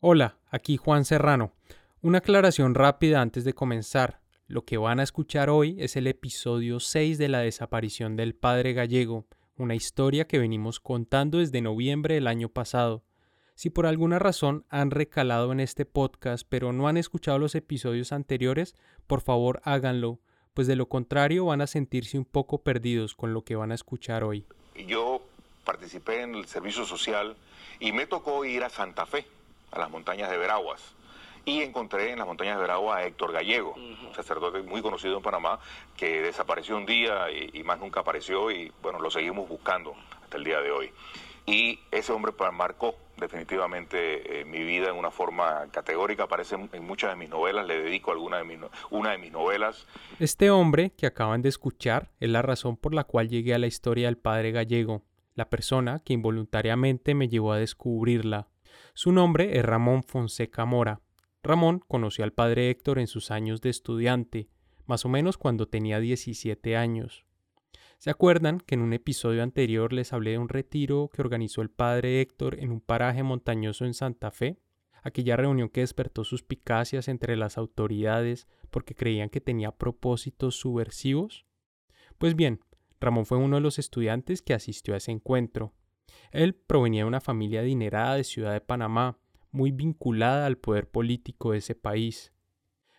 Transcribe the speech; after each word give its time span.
Hola, 0.00 0.36
aquí 0.48 0.76
Juan 0.76 1.04
Serrano. 1.04 1.50
Una 2.02 2.18
aclaración 2.18 2.76
rápida 2.76 3.20
antes 3.20 3.42
de 3.42 3.52
comenzar. 3.52 4.20
Lo 4.46 4.64
que 4.64 4.76
van 4.76 5.00
a 5.00 5.02
escuchar 5.02 5.50
hoy 5.50 5.74
es 5.80 5.96
el 5.96 6.06
episodio 6.06 6.78
6 6.78 7.18
de 7.18 7.26
la 7.26 7.40
desaparición 7.40 8.14
del 8.14 8.36
padre 8.36 8.74
gallego, 8.74 9.26
una 9.56 9.74
historia 9.74 10.28
que 10.28 10.38
venimos 10.38 10.78
contando 10.78 11.38
desde 11.38 11.62
noviembre 11.62 12.14
del 12.14 12.28
año 12.28 12.48
pasado. 12.48 13.02
Si 13.56 13.70
por 13.70 13.86
alguna 13.86 14.20
razón 14.20 14.64
han 14.68 14.92
recalado 14.92 15.50
en 15.50 15.58
este 15.58 15.84
podcast 15.84 16.46
pero 16.48 16.72
no 16.72 16.86
han 16.86 16.96
escuchado 16.96 17.40
los 17.40 17.56
episodios 17.56 18.12
anteriores, 18.12 18.76
por 19.08 19.20
favor 19.20 19.60
háganlo, 19.64 20.20
pues 20.54 20.68
de 20.68 20.76
lo 20.76 20.88
contrario 20.88 21.46
van 21.46 21.60
a 21.60 21.66
sentirse 21.66 22.16
un 22.18 22.24
poco 22.24 22.62
perdidos 22.62 23.16
con 23.16 23.34
lo 23.34 23.42
que 23.42 23.56
van 23.56 23.72
a 23.72 23.74
escuchar 23.74 24.22
hoy. 24.22 24.46
Yo 24.86 25.22
participé 25.64 26.22
en 26.22 26.36
el 26.36 26.46
servicio 26.46 26.84
social 26.84 27.36
y 27.80 27.90
me 27.90 28.06
tocó 28.06 28.44
ir 28.44 28.62
a 28.62 28.70
Santa 28.70 29.04
Fe, 29.04 29.26
a 29.70 29.78
las 29.78 29.90
montañas 29.90 30.30
de 30.30 30.38
Veraguas. 30.38 30.94
Y 31.44 31.62
encontré 31.62 32.12
en 32.12 32.18
las 32.18 32.26
montañas 32.26 32.56
de 32.56 32.62
Veraguas 32.62 32.98
a 32.98 33.04
Héctor 33.06 33.32
Gallego, 33.32 33.72
un 33.74 34.14
sacerdote 34.14 34.60
muy 34.62 34.82
conocido 34.82 35.16
en 35.16 35.22
Panamá, 35.22 35.58
que 35.96 36.20
desapareció 36.20 36.76
un 36.76 36.84
día 36.84 37.30
y, 37.30 37.50
y 37.58 37.62
más 37.64 37.78
nunca 37.78 38.00
apareció 38.00 38.50
y 38.50 38.70
bueno, 38.82 38.98
lo 39.00 39.10
seguimos 39.10 39.48
buscando 39.48 39.94
hasta 40.22 40.36
el 40.36 40.44
día 40.44 40.60
de 40.60 40.70
hoy. 40.70 40.90
Y 41.46 41.78
ese 41.90 42.12
hombre 42.12 42.32
marcó 42.52 42.94
definitivamente 43.16 44.40
eh, 44.40 44.44
mi 44.44 44.62
vida 44.64 44.90
en 44.90 44.96
una 44.96 45.10
forma 45.10 45.66
categórica, 45.70 46.24
aparece 46.24 46.56
en, 46.56 46.68
en 46.72 46.84
muchas 46.84 47.10
de 47.10 47.16
mis 47.16 47.30
novelas, 47.30 47.66
le 47.66 47.82
dedico 47.82 48.12
alguna 48.12 48.36
de 48.36 48.44
mis, 48.44 48.58
no- 48.58 48.70
una 48.90 49.12
de 49.12 49.18
mis 49.18 49.32
novelas. 49.32 49.86
Este 50.20 50.50
hombre 50.50 50.90
que 50.90 51.06
acaban 51.06 51.40
de 51.40 51.48
escuchar 51.48 52.10
es 52.20 52.28
la 52.28 52.42
razón 52.42 52.76
por 52.76 52.92
la 52.94 53.04
cual 53.04 53.28
llegué 53.30 53.54
a 53.54 53.58
la 53.58 53.66
historia 53.66 54.06
del 54.08 54.18
padre 54.18 54.52
gallego, 54.52 55.02
la 55.34 55.48
persona 55.48 56.00
que 56.04 56.12
involuntariamente 56.12 57.14
me 57.14 57.28
llevó 57.28 57.52
a 57.52 57.58
descubrirla. 57.58 58.48
Su 59.00 59.12
nombre 59.12 59.56
es 59.56 59.64
Ramón 59.64 60.02
Fonseca 60.02 60.64
Mora. 60.64 61.00
Ramón 61.44 61.78
conoció 61.86 62.24
al 62.24 62.32
padre 62.32 62.68
Héctor 62.68 62.98
en 62.98 63.06
sus 63.06 63.30
años 63.30 63.60
de 63.60 63.70
estudiante, 63.70 64.48
más 64.86 65.04
o 65.04 65.08
menos 65.08 65.38
cuando 65.38 65.68
tenía 65.68 66.00
17 66.00 66.76
años. 66.76 67.24
¿Se 67.98 68.10
acuerdan 68.10 68.58
que 68.58 68.74
en 68.74 68.80
un 68.80 68.92
episodio 68.92 69.44
anterior 69.44 69.92
les 69.92 70.12
hablé 70.12 70.32
de 70.32 70.38
un 70.38 70.48
retiro 70.48 71.10
que 71.12 71.22
organizó 71.22 71.62
el 71.62 71.70
padre 71.70 72.20
Héctor 72.20 72.58
en 72.58 72.72
un 72.72 72.80
paraje 72.80 73.22
montañoso 73.22 73.84
en 73.84 73.94
Santa 73.94 74.32
Fe? 74.32 74.58
Aquella 75.04 75.36
reunión 75.36 75.68
que 75.68 75.82
despertó 75.82 76.24
suspicacias 76.24 77.06
entre 77.06 77.36
las 77.36 77.56
autoridades 77.56 78.48
porque 78.68 78.96
creían 78.96 79.30
que 79.30 79.40
tenía 79.40 79.70
propósitos 79.70 80.56
subversivos? 80.56 81.46
Pues 82.18 82.34
bien, 82.34 82.58
Ramón 83.00 83.26
fue 83.26 83.38
uno 83.38 83.58
de 83.58 83.62
los 83.62 83.78
estudiantes 83.78 84.42
que 84.42 84.54
asistió 84.54 84.94
a 84.94 84.96
ese 84.96 85.12
encuentro. 85.12 85.72
Él 86.32 86.54
provenía 86.54 87.02
de 87.02 87.08
una 87.08 87.20
familia 87.20 87.60
adinerada 87.60 88.16
de 88.16 88.24
Ciudad 88.24 88.52
de 88.52 88.60
Panamá, 88.60 89.18
muy 89.50 89.72
vinculada 89.72 90.46
al 90.46 90.58
poder 90.58 90.90
político 90.90 91.52
de 91.52 91.58
ese 91.58 91.74
país. 91.74 92.32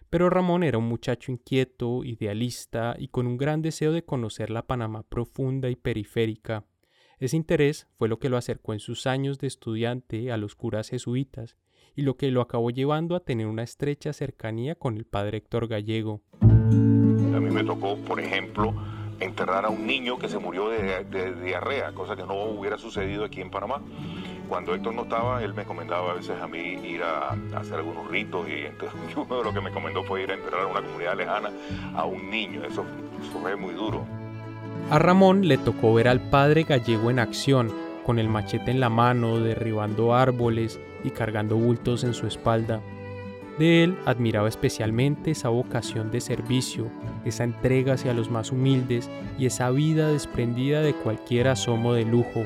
Pero 0.09 0.29
Ramón 0.29 0.63
era 0.63 0.79
un 0.79 0.87
muchacho 0.87 1.31
inquieto, 1.31 2.03
idealista 2.03 2.95
y 2.97 3.09
con 3.09 3.27
un 3.27 3.37
gran 3.37 3.61
deseo 3.61 3.91
de 3.91 4.03
conocer 4.03 4.49
la 4.49 4.65
Panamá 4.65 5.03
profunda 5.03 5.69
y 5.69 5.75
periférica. 5.75 6.65
Ese 7.19 7.37
interés 7.37 7.87
fue 7.97 8.07
lo 8.07 8.17
que 8.17 8.29
lo 8.29 8.37
acercó 8.37 8.73
en 8.73 8.79
sus 8.79 9.05
años 9.05 9.37
de 9.39 9.47
estudiante 9.47 10.31
a 10.31 10.37
los 10.37 10.55
curas 10.55 10.89
jesuitas 10.89 11.57
y 11.95 12.01
lo 12.03 12.17
que 12.17 12.31
lo 12.31 12.41
acabó 12.41 12.71
llevando 12.71 13.15
a 13.15 13.19
tener 13.19 13.45
una 13.45 13.63
estrecha 13.63 14.13
cercanía 14.13 14.75
con 14.75 14.97
el 14.97 15.05
padre 15.05 15.37
Héctor 15.39 15.67
Gallego. 15.67 16.21
A 16.71 17.39
mí 17.39 17.51
me 17.51 17.63
tocó, 17.63 17.97
por 17.97 18.19
ejemplo, 18.19 18.73
enterrar 19.19 19.65
a 19.65 19.69
un 19.69 19.85
niño 19.85 20.17
que 20.17 20.29
se 20.29 20.39
murió 20.39 20.69
de, 20.69 21.05
diarrea, 21.43 21.91
cosa 21.93 22.15
que 22.15 22.23
no 22.23 22.35
hubiera 22.35 22.77
sucedido 22.77 23.25
aquí 23.25 23.41
en 23.41 23.49
Panamá. 23.49 23.81
Cuando 24.47 24.73
Héctor 24.73 24.95
no 24.95 25.03
estaba, 25.03 25.43
él 25.43 25.53
me 25.53 25.61
recomendaba 25.61 26.11
a 26.11 26.13
veces 26.15 26.41
a 26.41 26.47
mí 26.47 26.57
ir 26.57 27.03
a, 27.03 27.37
hacer 27.55 27.75
algunos 27.75 28.09
ritos 28.09 28.47
y 28.49 28.65
entonces 28.65 28.99
uno 29.15 29.37
de 29.37 29.43
los 29.43 29.53
que 29.53 29.61
me 29.61 29.69
recomendó 29.69 30.03
fue 30.03 30.23
ir 30.23 30.31
a 30.31 30.35
enterrar 30.35 30.61
a 30.61 30.67
una 30.67 30.81
comunidad 30.81 31.15
lejana 31.15 31.51
a 31.95 32.05
un 32.05 32.29
niño. 32.29 32.63
Eso, 32.63 32.83
eso 33.21 33.39
fue 33.39 33.55
muy 33.55 33.73
duro. 33.73 34.05
A 34.89 34.97
Ramón 34.97 35.47
le 35.47 35.57
tocó 35.57 35.93
ver 35.93 36.07
al 36.07 36.19
padre 36.19 36.63
gallego 36.63 37.11
en 37.11 37.19
acción, 37.19 37.71
con 38.05 38.17
el 38.17 38.27
machete 38.27 38.71
en 38.71 38.79
la 38.79 38.89
mano, 38.89 39.39
derribando 39.39 40.15
árboles 40.15 40.79
y 41.03 41.11
cargando 41.11 41.57
bultos 41.57 42.03
en 42.03 42.15
su 42.15 42.25
espalda. 42.25 42.81
De 43.59 43.83
él 43.83 43.97
admiraba 44.05 44.47
especialmente 44.47 45.31
esa 45.31 45.49
vocación 45.49 46.11
de 46.11 46.21
servicio, 46.21 46.87
esa 47.25 47.43
entrega 47.43 47.95
hacia 47.95 48.13
los 48.13 48.31
más 48.31 48.53
humildes 48.53 49.09
y 49.37 49.47
esa 49.47 49.69
vida 49.69 50.07
desprendida 50.07 50.81
de 50.81 50.93
cualquier 50.93 51.49
asomo 51.49 51.93
de 51.93 52.05
lujo. 52.05 52.45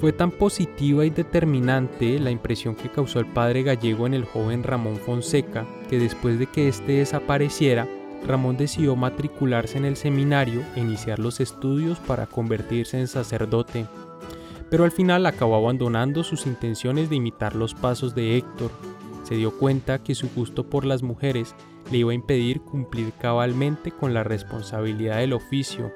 Fue 0.00 0.12
tan 0.12 0.32
positiva 0.32 1.06
y 1.06 1.10
determinante 1.10 2.18
la 2.18 2.32
impresión 2.32 2.74
que 2.74 2.90
causó 2.90 3.20
el 3.20 3.26
padre 3.26 3.62
gallego 3.62 4.08
en 4.08 4.14
el 4.14 4.24
joven 4.24 4.64
Ramón 4.64 4.96
Fonseca 4.96 5.64
que 5.88 6.00
después 6.00 6.40
de 6.40 6.48
que 6.48 6.66
éste 6.66 6.94
desapareciera, 6.94 7.86
Ramón 8.26 8.56
decidió 8.56 8.96
matricularse 8.96 9.78
en 9.78 9.84
el 9.84 9.94
seminario 9.94 10.62
e 10.74 10.80
iniciar 10.80 11.20
los 11.20 11.38
estudios 11.38 12.00
para 12.00 12.26
convertirse 12.26 12.98
en 12.98 13.06
sacerdote. 13.06 13.86
Pero 14.68 14.82
al 14.82 14.90
final 14.90 15.26
acabó 15.26 15.54
abandonando 15.54 16.24
sus 16.24 16.46
intenciones 16.46 17.08
de 17.08 17.16
imitar 17.16 17.54
los 17.54 17.74
pasos 17.74 18.16
de 18.16 18.36
Héctor. 18.36 18.72
Se 19.32 19.38
dio 19.38 19.58
cuenta 19.58 20.02
que 20.02 20.14
su 20.14 20.28
gusto 20.28 20.68
por 20.68 20.84
las 20.84 21.02
mujeres 21.02 21.54
le 21.90 21.96
iba 21.96 22.12
a 22.12 22.14
impedir 22.14 22.60
cumplir 22.60 23.14
cabalmente 23.14 23.90
con 23.90 24.12
la 24.12 24.24
responsabilidad 24.24 25.20
del 25.20 25.32
oficio. 25.32 25.90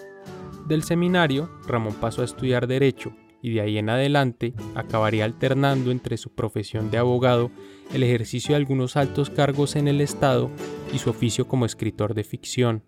Del 0.67 0.83
seminario, 0.83 1.51
Ramón 1.69 1.93
pasó 2.01 2.23
a 2.23 2.25
estudiar 2.25 2.67
Derecho 2.67 3.13
y 3.43 3.53
de 3.53 3.61
ahí 3.61 3.77
en 3.77 3.91
adelante 3.91 4.55
acabaría 4.75 5.27
alternando 5.27 5.91
entre 5.91 6.17
su 6.17 6.35
profesión 6.35 6.91
de 6.91 6.97
abogado, 6.97 7.51
el 7.93 8.05
ejercicio 8.05 8.55
de 8.55 8.57
algunos 8.57 8.97
altos 8.97 9.29
cargos 9.29 9.77
en 9.77 9.87
el 9.87 10.01
Estado 10.01 10.51
y 10.95 10.97
su 10.97 11.11
oficio 11.11 11.47
como 11.47 11.67
escritor 11.67 12.15
de 12.15 12.25
ficción. 12.25 12.85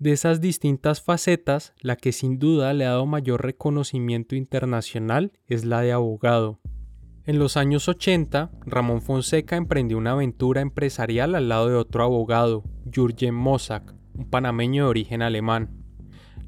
De 0.00 0.10
esas 0.10 0.40
distintas 0.40 1.00
facetas, 1.00 1.74
la 1.80 1.94
que 1.94 2.10
sin 2.10 2.40
duda 2.40 2.72
le 2.72 2.86
ha 2.86 2.90
dado 2.90 3.06
mayor 3.06 3.44
reconocimiento 3.44 4.34
internacional 4.34 5.30
es 5.46 5.64
la 5.64 5.80
de 5.82 5.92
abogado. 5.92 6.58
En 7.28 7.38
los 7.38 7.58
años 7.58 7.88
80, 7.88 8.50
Ramón 8.64 9.02
Fonseca 9.02 9.56
emprendió 9.56 9.98
una 9.98 10.12
aventura 10.12 10.62
empresarial 10.62 11.34
al 11.34 11.50
lado 11.50 11.68
de 11.68 11.74
otro 11.74 12.02
abogado, 12.02 12.64
Jürgen 12.90 13.34
Mossack, 13.34 13.94
un 14.14 14.30
panameño 14.30 14.84
de 14.84 14.88
origen 14.88 15.20
alemán. 15.20 15.84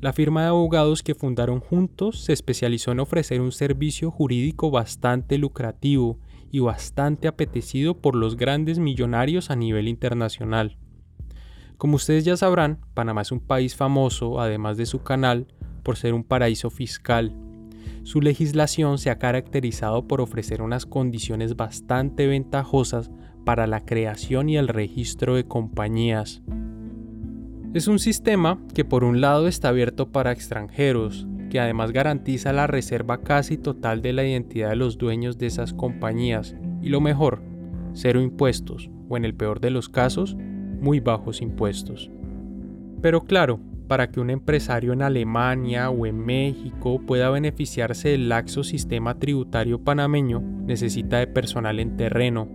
La 0.01 0.15
firma 0.15 0.41
de 0.41 0.49
abogados 0.49 1.03
que 1.03 1.15
fundaron 1.15 1.61
juntos 1.61 2.25
se 2.25 2.33
especializó 2.33 2.93
en 2.93 3.01
ofrecer 3.01 3.43
un 3.43 3.53
servicio 3.53 4.11
jurídico 4.11 4.71
bastante 4.71 5.37
lucrativo 5.37 6.19
y 6.51 6.61
bastante 6.61 7.29
apetecido 7.29 8.01
por 8.01 8.17
los 8.17 8.39
grandes 8.39 8.79
millonarios 8.79 9.51
a 9.51 9.57
nivel 9.57 9.87
internacional. 9.87 10.79
Como 11.77 11.97
ustedes 11.97 12.25
ya 12.25 12.39
sabrán, 12.39 12.81
Panamá 12.95 13.21
es 13.21 13.33
un 13.33 13.41
país 13.41 13.77
famoso, 13.77 14.41
además 14.41 14.79
de 14.79 14.87
su 14.87 15.03
canal, 15.03 15.47
por 15.83 15.99
ser 15.99 16.15
un 16.15 16.25
paraíso 16.25 16.71
fiscal. 16.71 17.37
Su 18.03 18.21
legislación 18.21 18.99
se 18.99 19.11
ha 19.11 19.19
caracterizado 19.19 20.07
por 20.09 20.21
ofrecer 20.21 20.63
unas 20.63 20.87
condiciones 20.87 21.57
bastante 21.57 22.27
ventajosas 22.27 23.11
para 23.45 23.67
la 23.67 23.85
creación 23.85 24.49
y 24.49 24.57
el 24.57 24.69
registro 24.69 25.35
de 25.35 25.45
compañías. 25.45 26.43
Es 27.75 27.89
un 27.89 27.99
sistema 27.99 28.59
que 28.75 28.85
por 28.85 29.05
un 29.05 29.21
lado 29.21 29.47
está 29.47 29.69
abierto 29.69 30.11
para 30.11 30.33
extranjeros, 30.33 31.27
que 31.51 31.61
además 31.61 31.93
garantiza 31.93 32.53
la 32.53 32.67
reserva 32.67 33.23
casi 33.23 33.59
total 33.59 34.03
de 34.03 34.13
la 34.13 34.25
identidad 34.25 34.71
de 34.71 34.77
los 34.77 34.99
dueños 34.99 35.39
de 35.39 35.47
esas 35.47 35.73
compañías. 35.73 36.57
Y 36.83 36.89
lo 36.89 37.01
mejor, 37.01 37.43
cero 37.93 38.21
impuestos, 38.21 38.91
o 39.09 39.17
en 39.17 39.25
el 39.25 39.35
peor 39.35 39.61
de 39.61 39.71
los 39.71 39.89
casos, 39.89 40.37
muy 40.81 41.01
bajos 41.01 41.43
impuestos. 41.43 42.11
Pero 43.03 43.23
claro, 43.23 43.61
para 43.91 44.13
que 44.13 44.21
un 44.21 44.31
empresario 44.31 44.93
en 44.93 45.03
Alemania 45.03 45.91
o 45.91 46.07
en 46.07 46.17
México 46.25 47.03
pueda 47.05 47.29
beneficiarse 47.29 48.11
del 48.11 48.29
laxo 48.29 48.63
sistema 48.63 49.19
tributario 49.19 49.83
panameño, 49.83 50.41
necesita 50.41 51.19
de 51.19 51.27
personal 51.27 51.81
en 51.81 51.97
terreno, 51.97 52.49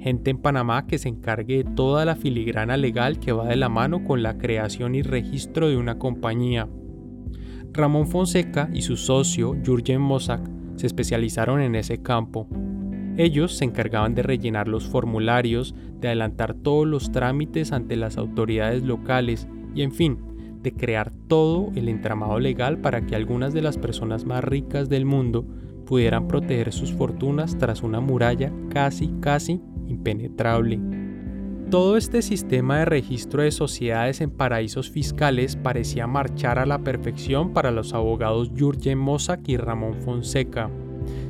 gente 0.00 0.32
en 0.32 0.38
Panamá 0.38 0.88
que 0.88 0.98
se 0.98 1.08
encargue 1.08 1.58
de 1.58 1.70
toda 1.76 2.04
la 2.04 2.16
filigrana 2.16 2.76
legal 2.76 3.20
que 3.20 3.30
va 3.30 3.46
de 3.46 3.54
la 3.54 3.68
mano 3.68 4.02
con 4.02 4.24
la 4.24 4.36
creación 4.36 4.96
y 4.96 5.02
registro 5.02 5.68
de 5.68 5.76
una 5.76 5.96
compañía. 5.96 6.68
Ramón 7.72 8.08
Fonseca 8.08 8.68
y 8.72 8.82
su 8.82 8.96
socio 8.96 9.54
Jurgen 9.64 10.00
Mossack 10.00 10.42
se 10.74 10.88
especializaron 10.88 11.60
en 11.60 11.76
ese 11.76 12.02
campo. 12.02 12.48
Ellos 13.16 13.56
se 13.56 13.64
encargaban 13.64 14.16
de 14.16 14.24
rellenar 14.24 14.66
los 14.66 14.88
formularios, 14.88 15.72
de 16.00 16.08
adelantar 16.08 16.52
todos 16.52 16.84
los 16.84 17.12
trámites 17.12 17.70
ante 17.70 17.94
las 17.94 18.18
autoridades 18.18 18.82
locales 18.82 19.46
y 19.72 19.82
en 19.82 19.92
fin, 19.92 20.33
de 20.64 20.72
crear 20.72 21.12
todo 21.28 21.70
el 21.76 21.88
entramado 21.88 22.40
legal 22.40 22.78
para 22.78 23.06
que 23.06 23.14
algunas 23.14 23.54
de 23.54 23.62
las 23.62 23.78
personas 23.78 24.24
más 24.24 24.42
ricas 24.42 24.88
del 24.88 25.04
mundo 25.04 25.46
pudieran 25.86 26.26
proteger 26.26 26.72
sus 26.72 26.92
fortunas 26.92 27.56
tras 27.58 27.82
una 27.82 28.00
muralla 28.00 28.50
casi, 28.70 29.12
casi 29.20 29.60
impenetrable. 29.86 30.80
Todo 31.70 31.96
este 31.96 32.22
sistema 32.22 32.78
de 32.78 32.84
registro 32.86 33.42
de 33.42 33.50
sociedades 33.50 34.20
en 34.20 34.30
paraísos 34.30 34.90
fiscales 34.90 35.56
parecía 35.56 36.06
marchar 36.06 36.58
a 36.58 36.66
la 36.66 36.78
perfección 36.78 37.52
para 37.52 37.70
los 37.70 37.92
abogados 37.94 38.50
Jurgen 38.58 38.98
Mossack 38.98 39.48
y 39.48 39.56
Ramón 39.56 39.94
Fonseca. 39.94 40.70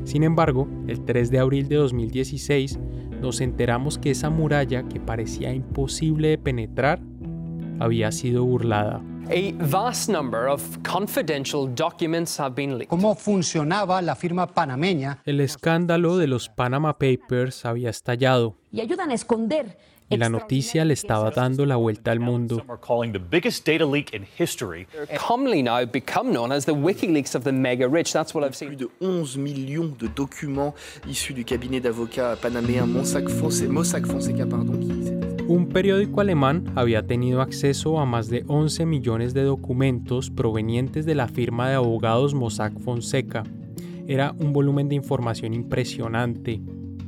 Sin 0.05 0.23
embargo, 0.23 0.69
el 0.87 1.05
3 1.05 1.31
de 1.31 1.39
abril 1.39 1.69
de 1.69 1.77
2016 1.77 2.79
nos 3.21 3.41
enteramos 3.41 3.99
que 3.99 4.11
esa 4.11 4.31
muralla 4.31 4.85
que 4.85 5.01
parecía 5.01 5.55
imposible 5.55 6.29
de 6.29 6.39
penetrar 6.39 7.01
había 7.81 8.12
sido 8.12 8.44
burlada. 8.44 9.00
¿Cómo 12.88 13.15
funcionaba 13.15 14.03
la 14.03 14.15
firma 14.17 14.47
panameña? 14.47 15.19
El 15.25 15.41
escándalo 15.41 16.17
de 16.19 16.26
los 16.26 16.49
Panama 16.49 16.99
Papers 16.99 17.65
había 17.65 17.91
estallado. 17.91 18.56
Y 18.71 18.81
ayudan 18.81 19.11
a 19.11 19.15
esconder 19.15 19.76
y 20.09 20.17
la 20.17 20.29
noticia 20.29 20.85
le 20.85 20.94
estaba 20.94 21.31
dando 21.31 21.65
la 21.67 21.76
vuelta 21.76 22.12
al 22.12 22.21
mundo. 22.21 22.62
Commonly 25.26 25.62
now 25.62 25.85
become 25.87 26.31
known 26.31 26.53
as 26.53 26.67
the 26.67 26.73
WikiLeaks 26.73 27.35
of 27.35 27.44
the 27.44 27.53
mega 27.53 27.88
rich. 27.88 28.12
That's 28.12 28.35
what 28.35 28.44
I've 28.44 28.55
seen. 28.55 28.76
Plus 28.76 28.79
de 28.79 28.88
11 29.00 29.38
millions 29.38 29.99
de 29.99 30.09
documents 30.09 30.75
issus 31.09 31.35
du 31.35 31.44
cabinet 31.44 31.81
d'avocats 31.81 32.37
panaméen 32.41 32.87
Mossack 32.87 33.29
Fonseca, 33.29 33.73
Mossack 33.73 34.06
Fonseca 34.06 34.47
pardon, 34.47 34.79
qui 34.79 35.13
un 35.55 35.69
periódico 35.69 36.21
alemán 36.21 36.65
había 36.75 37.06
tenido 37.06 37.41
acceso 37.41 38.01
a 38.01 38.05
más 38.05 38.29
de 38.29 38.43
11 38.49 38.87
millones 38.87 39.35
de 39.35 39.45
documentos 39.45 40.29
provenientes 40.29 41.06
de 41.06 41.15
la 41.15 41.29
firma 41.29 41.69
de 41.69 41.77
abogados 41.77 42.35
Mossack 42.35 42.77
Fonseca. 42.81 43.45
Era 44.09 44.35
un 44.41 44.53
volumen 44.53 44.89
de 44.89 44.97
información 44.97 45.55
impresionante. 45.55 46.61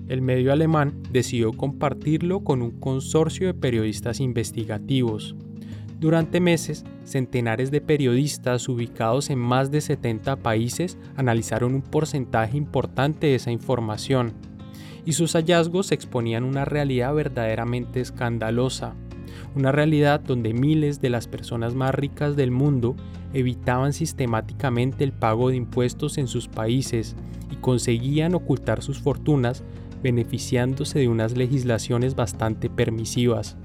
El 0.06 0.22
medio 0.22 0.52
alemán 0.52 1.02
decidió 1.10 1.52
compartirlo 1.52 2.44
con 2.44 2.62
un 2.62 2.70
consorcio 2.70 3.48
de 3.48 3.54
periodistas 3.54 4.20
investigativos. 4.20 5.34
Durante 5.98 6.38
meses, 6.38 6.84
centenares 7.02 7.72
de 7.72 7.80
periodistas 7.80 8.68
ubicados 8.68 9.28
en 9.28 9.40
más 9.40 9.72
de 9.72 9.80
70 9.80 10.36
países 10.36 10.98
analizaron 11.16 11.74
un 11.74 11.82
porcentaje 11.82 12.56
importante 12.56 13.26
de 13.26 13.34
esa 13.34 13.50
información 13.50 14.34
y 15.06 15.12
sus 15.12 15.32
hallazgos 15.32 15.92
exponían 15.92 16.44
una 16.44 16.66
realidad 16.66 17.14
verdaderamente 17.14 18.00
escandalosa, 18.00 18.94
una 19.54 19.72
realidad 19.72 20.20
donde 20.20 20.52
miles 20.52 21.00
de 21.00 21.08
las 21.08 21.28
personas 21.28 21.74
más 21.74 21.94
ricas 21.94 22.36
del 22.36 22.50
mundo 22.50 22.96
evitaban 23.32 23.92
sistemáticamente 23.92 25.04
el 25.04 25.12
pago 25.12 25.48
de 25.48 25.56
impuestos 25.56 26.18
en 26.18 26.26
sus 26.26 26.48
países 26.48 27.14
y 27.50 27.56
conseguían 27.56 28.34
ocultar 28.34 28.82
sus 28.82 28.98
fortunas 28.98 29.62
beneficiándose 30.02 30.98
de 30.98 31.08
unas 31.08 31.36
legislaciones 31.36 32.16
bastante 32.16 32.68
permisivas. 32.68 33.56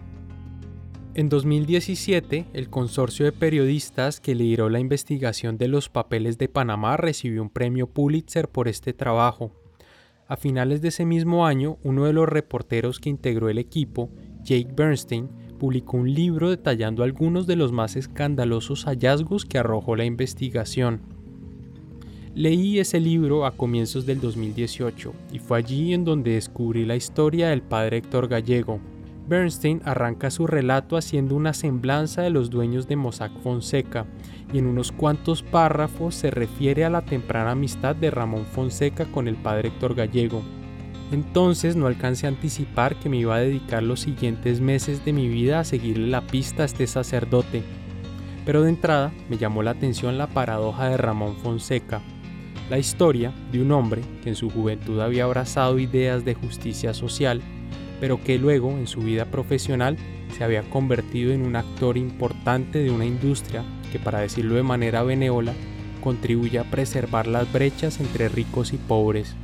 En 1.13 1.27
2017, 1.27 2.45
el 2.53 2.69
consorcio 2.69 3.25
de 3.25 3.33
periodistas 3.33 4.21
que 4.21 4.33
lideró 4.33 4.69
la 4.69 4.79
investigación 4.79 5.57
de 5.57 5.67
los 5.67 5.89
papeles 5.89 6.37
de 6.37 6.47
Panamá 6.47 6.95
recibió 6.95 7.41
un 7.41 7.49
premio 7.49 7.87
Pulitzer 7.87 8.47
por 8.47 8.69
este 8.69 8.93
trabajo, 8.93 9.51
a 10.31 10.37
finales 10.37 10.81
de 10.81 10.87
ese 10.87 11.03
mismo 11.03 11.45
año, 11.45 11.77
uno 11.83 12.05
de 12.05 12.13
los 12.13 12.29
reporteros 12.29 13.01
que 13.01 13.09
integró 13.09 13.49
el 13.49 13.57
equipo, 13.57 14.09
Jake 14.43 14.71
Bernstein, 14.73 15.27
publicó 15.59 15.97
un 15.97 16.13
libro 16.13 16.49
detallando 16.49 17.03
algunos 17.03 17.47
de 17.47 17.57
los 17.57 17.73
más 17.73 17.97
escandalosos 17.97 18.85
hallazgos 18.85 19.43
que 19.43 19.57
arrojó 19.57 19.97
la 19.97 20.05
investigación. 20.05 21.01
Leí 22.33 22.79
ese 22.79 23.01
libro 23.01 23.45
a 23.45 23.57
comienzos 23.57 24.05
del 24.05 24.21
2018 24.21 25.11
y 25.33 25.39
fue 25.39 25.57
allí 25.57 25.93
en 25.93 26.05
donde 26.05 26.35
descubrí 26.35 26.85
la 26.85 26.95
historia 26.95 27.49
del 27.49 27.61
padre 27.61 27.97
Héctor 27.97 28.29
Gallego. 28.29 28.79
Bernstein 29.31 29.81
arranca 29.85 30.29
su 30.29 30.45
relato 30.45 30.97
haciendo 30.97 31.35
una 31.35 31.53
semblanza 31.53 32.21
de 32.21 32.31
los 32.31 32.49
dueños 32.49 32.89
de 32.89 32.97
Mossack 32.97 33.31
Fonseca 33.39 34.05
y 34.51 34.57
en 34.57 34.67
unos 34.67 34.91
cuantos 34.91 35.41
párrafos 35.41 36.15
se 36.15 36.31
refiere 36.31 36.83
a 36.83 36.89
la 36.89 37.03
temprana 37.03 37.51
amistad 37.51 37.95
de 37.95 38.11
Ramón 38.11 38.45
Fonseca 38.45 39.05
con 39.05 39.29
el 39.29 39.37
padre 39.37 39.69
Héctor 39.69 39.95
Gallego. 39.95 40.41
Entonces 41.13 41.77
no 41.77 41.87
alcancé 41.87 42.25
a 42.25 42.29
anticipar 42.29 42.97
que 42.97 43.07
me 43.07 43.19
iba 43.19 43.33
a 43.33 43.39
dedicar 43.39 43.83
los 43.83 44.01
siguientes 44.01 44.59
meses 44.59 45.05
de 45.05 45.13
mi 45.13 45.29
vida 45.29 45.61
a 45.61 45.63
seguirle 45.63 46.07
la 46.07 46.27
pista 46.27 46.63
a 46.63 46.65
este 46.65 46.85
sacerdote. 46.85 47.63
Pero 48.45 48.63
de 48.63 48.69
entrada 48.69 49.13
me 49.29 49.37
llamó 49.37 49.63
la 49.63 49.71
atención 49.71 50.17
la 50.17 50.27
paradoja 50.27 50.89
de 50.89 50.97
Ramón 50.97 51.37
Fonseca, 51.37 52.01
la 52.69 52.79
historia 52.79 53.31
de 53.53 53.61
un 53.61 53.71
hombre 53.71 54.01
que 54.23 54.27
en 54.27 54.35
su 54.35 54.49
juventud 54.49 54.99
había 54.99 55.23
abrazado 55.23 55.79
ideas 55.79 56.25
de 56.25 56.33
justicia 56.33 56.93
social, 56.93 57.41
pero 58.01 58.21
que 58.21 58.39
luego 58.39 58.71
en 58.71 58.87
su 58.87 58.99
vida 58.99 59.25
profesional 59.25 59.95
se 60.35 60.43
había 60.43 60.63
convertido 60.63 61.31
en 61.31 61.45
un 61.45 61.55
actor 61.55 61.97
importante 61.97 62.79
de 62.79 62.89
una 62.89 63.05
industria 63.05 63.63
que 63.91 63.99
para 63.99 64.19
decirlo 64.19 64.55
de 64.55 64.63
manera 64.63 65.03
benévola, 65.03 65.53
contribuye 66.03 66.57
a 66.57 66.63
preservar 66.63 67.27
las 67.27 67.51
brechas 67.53 67.99
entre 67.99 68.27
ricos 68.27 68.73
y 68.73 68.77
pobres. 68.77 69.35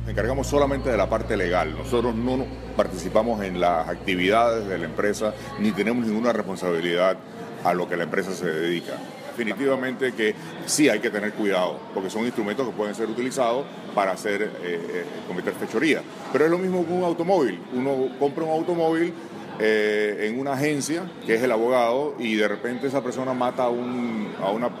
Nos 0.00 0.10
encargamos 0.10 0.46
solamente 0.46 0.90
de 0.90 0.96
la 0.96 1.10
parte 1.10 1.36
legal. 1.36 1.76
Nosotros 1.76 2.14
no 2.14 2.46
participamos 2.76 3.44
en 3.44 3.60
las 3.60 3.88
actividades 3.88 4.66
de 4.66 4.78
la 4.78 4.86
empresa 4.86 5.34
ni 5.58 5.70
tenemos 5.72 6.06
ninguna 6.06 6.32
responsabilidad 6.32 7.18
a 7.62 7.74
lo 7.74 7.86
que 7.86 7.96
la 7.96 8.04
empresa 8.04 8.32
se 8.32 8.46
dedica. 8.46 8.94
Definitivamente 9.40 10.12
que 10.12 10.34
sí 10.66 10.90
hay 10.90 10.98
que 10.98 11.08
tener 11.08 11.32
cuidado, 11.32 11.78
porque 11.94 12.10
son 12.10 12.26
instrumentos 12.26 12.66
que 12.66 12.72
pueden 12.74 12.94
ser 12.94 13.08
utilizados 13.08 13.64
para 13.94 14.12
hacer, 14.12 14.42
eh, 14.42 14.48
eh, 14.62 15.04
cometer 15.26 15.54
fechoría. 15.54 16.02
Pero 16.30 16.44
es 16.44 16.50
lo 16.50 16.58
mismo 16.58 16.84
con 16.84 16.98
un 16.98 17.04
automóvil. 17.04 17.58
Uno 17.72 18.10
compra 18.18 18.44
un 18.44 18.50
automóvil 18.50 19.14
eh, 19.58 20.28
en 20.28 20.38
una 20.38 20.52
agencia, 20.52 21.10
que 21.24 21.36
es 21.36 21.42
el 21.42 21.52
abogado, 21.52 22.16
y 22.18 22.34
de 22.34 22.48
repente 22.48 22.86
esa 22.86 23.02
persona 23.02 23.32
mata 23.32 23.64
a 23.64 23.70
un, 23.70 24.28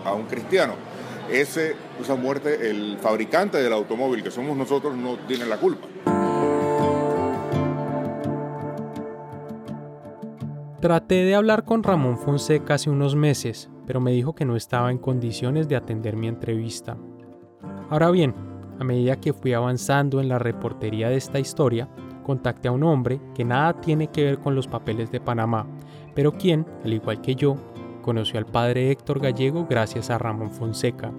a, 0.04 0.12
un 0.12 0.26
cristiano. 0.26 0.74
Ese, 1.32 1.74
esa 1.98 2.16
muerte, 2.16 2.68
el 2.68 2.98
fabricante 3.00 3.62
del 3.62 3.72
automóvil, 3.72 4.22
que 4.22 4.30
somos 4.30 4.58
nosotros, 4.58 4.94
no 4.94 5.16
tiene 5.26 5.46
la 5.46 5.56
culpa. 5.56 5.88
Traté 10.82 11.24
de 11.24 11.34
hablar 11.34 11.64
con 11.64 11.82
Ramón 11.82 12.18
Fonseca 12.18 12.74
hace 12.74 12.88
unos 12.90 13.14
meses, 13.14 13.70
pero 13.90 14.00
me 14.00 14.12
dijo 14.12 14.36
que 14.36 14.44
no 14.44 14.54
estaba 14.54 14.92
en 14.92 14.98
condiciones 14.98 15.66
de 15.66 15.74
atender 15.74 16.14
mi 16.14 16.28
entrevista. 16.28 16.96
Ahora 17.88 18.12
bien, 18.12 18.36
a 18.78 18.84
medida 18.84 19.20
que 19.20 19.32
fui 19.32 19.52
avanzando 19.52 20.20
en 20.20 20.28
la 20.28 20.38
reportería 20.38 21.08
de 21.08 21.16
esta 21.16 21.40
historia, 21.40 21.88
contacté 22.22 22.68
a 22.68 22.70
un 22.70 22.84
hombre 22.84 23.20
que 23.34 23.44
nada 23.44 23.80
tiene 23.80 24.06
que 24.06 24.22
ver 24.22 24.38
con 24.38 24.54
los 24.54 24.68
papeles 24.68 25.10
de 25.10 25.18
Panamá, 25.18 25.66
pero 26.14 26.38
quien, 26.38 26.64
al 26.84 26.92
igual 26.92 27.20
que 27.20 27.34
yo, 27.34 27.56
conoció 28.00 28.38
al 28.38 28.46
padre 28.46 28.92
Héctor 28.92 29.18
Gallego 29.18 29.66
gracias 29.68 30.08
a 30.08 30.18
Ramón 30.18 30.52
Fonseca. 30.52 31.10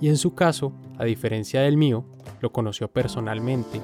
Y 0.00 0.08
en 0.08 0.16
su 0.16 0.34
caso, 0.34 0.72
a 0.96 1.04
diferencia 1.04 1.60
del 1.60 1.76
mío, 1.76 2.06
lo 2.40 2.52
conoció 2.52 2.88
personalmente 2.88 3.82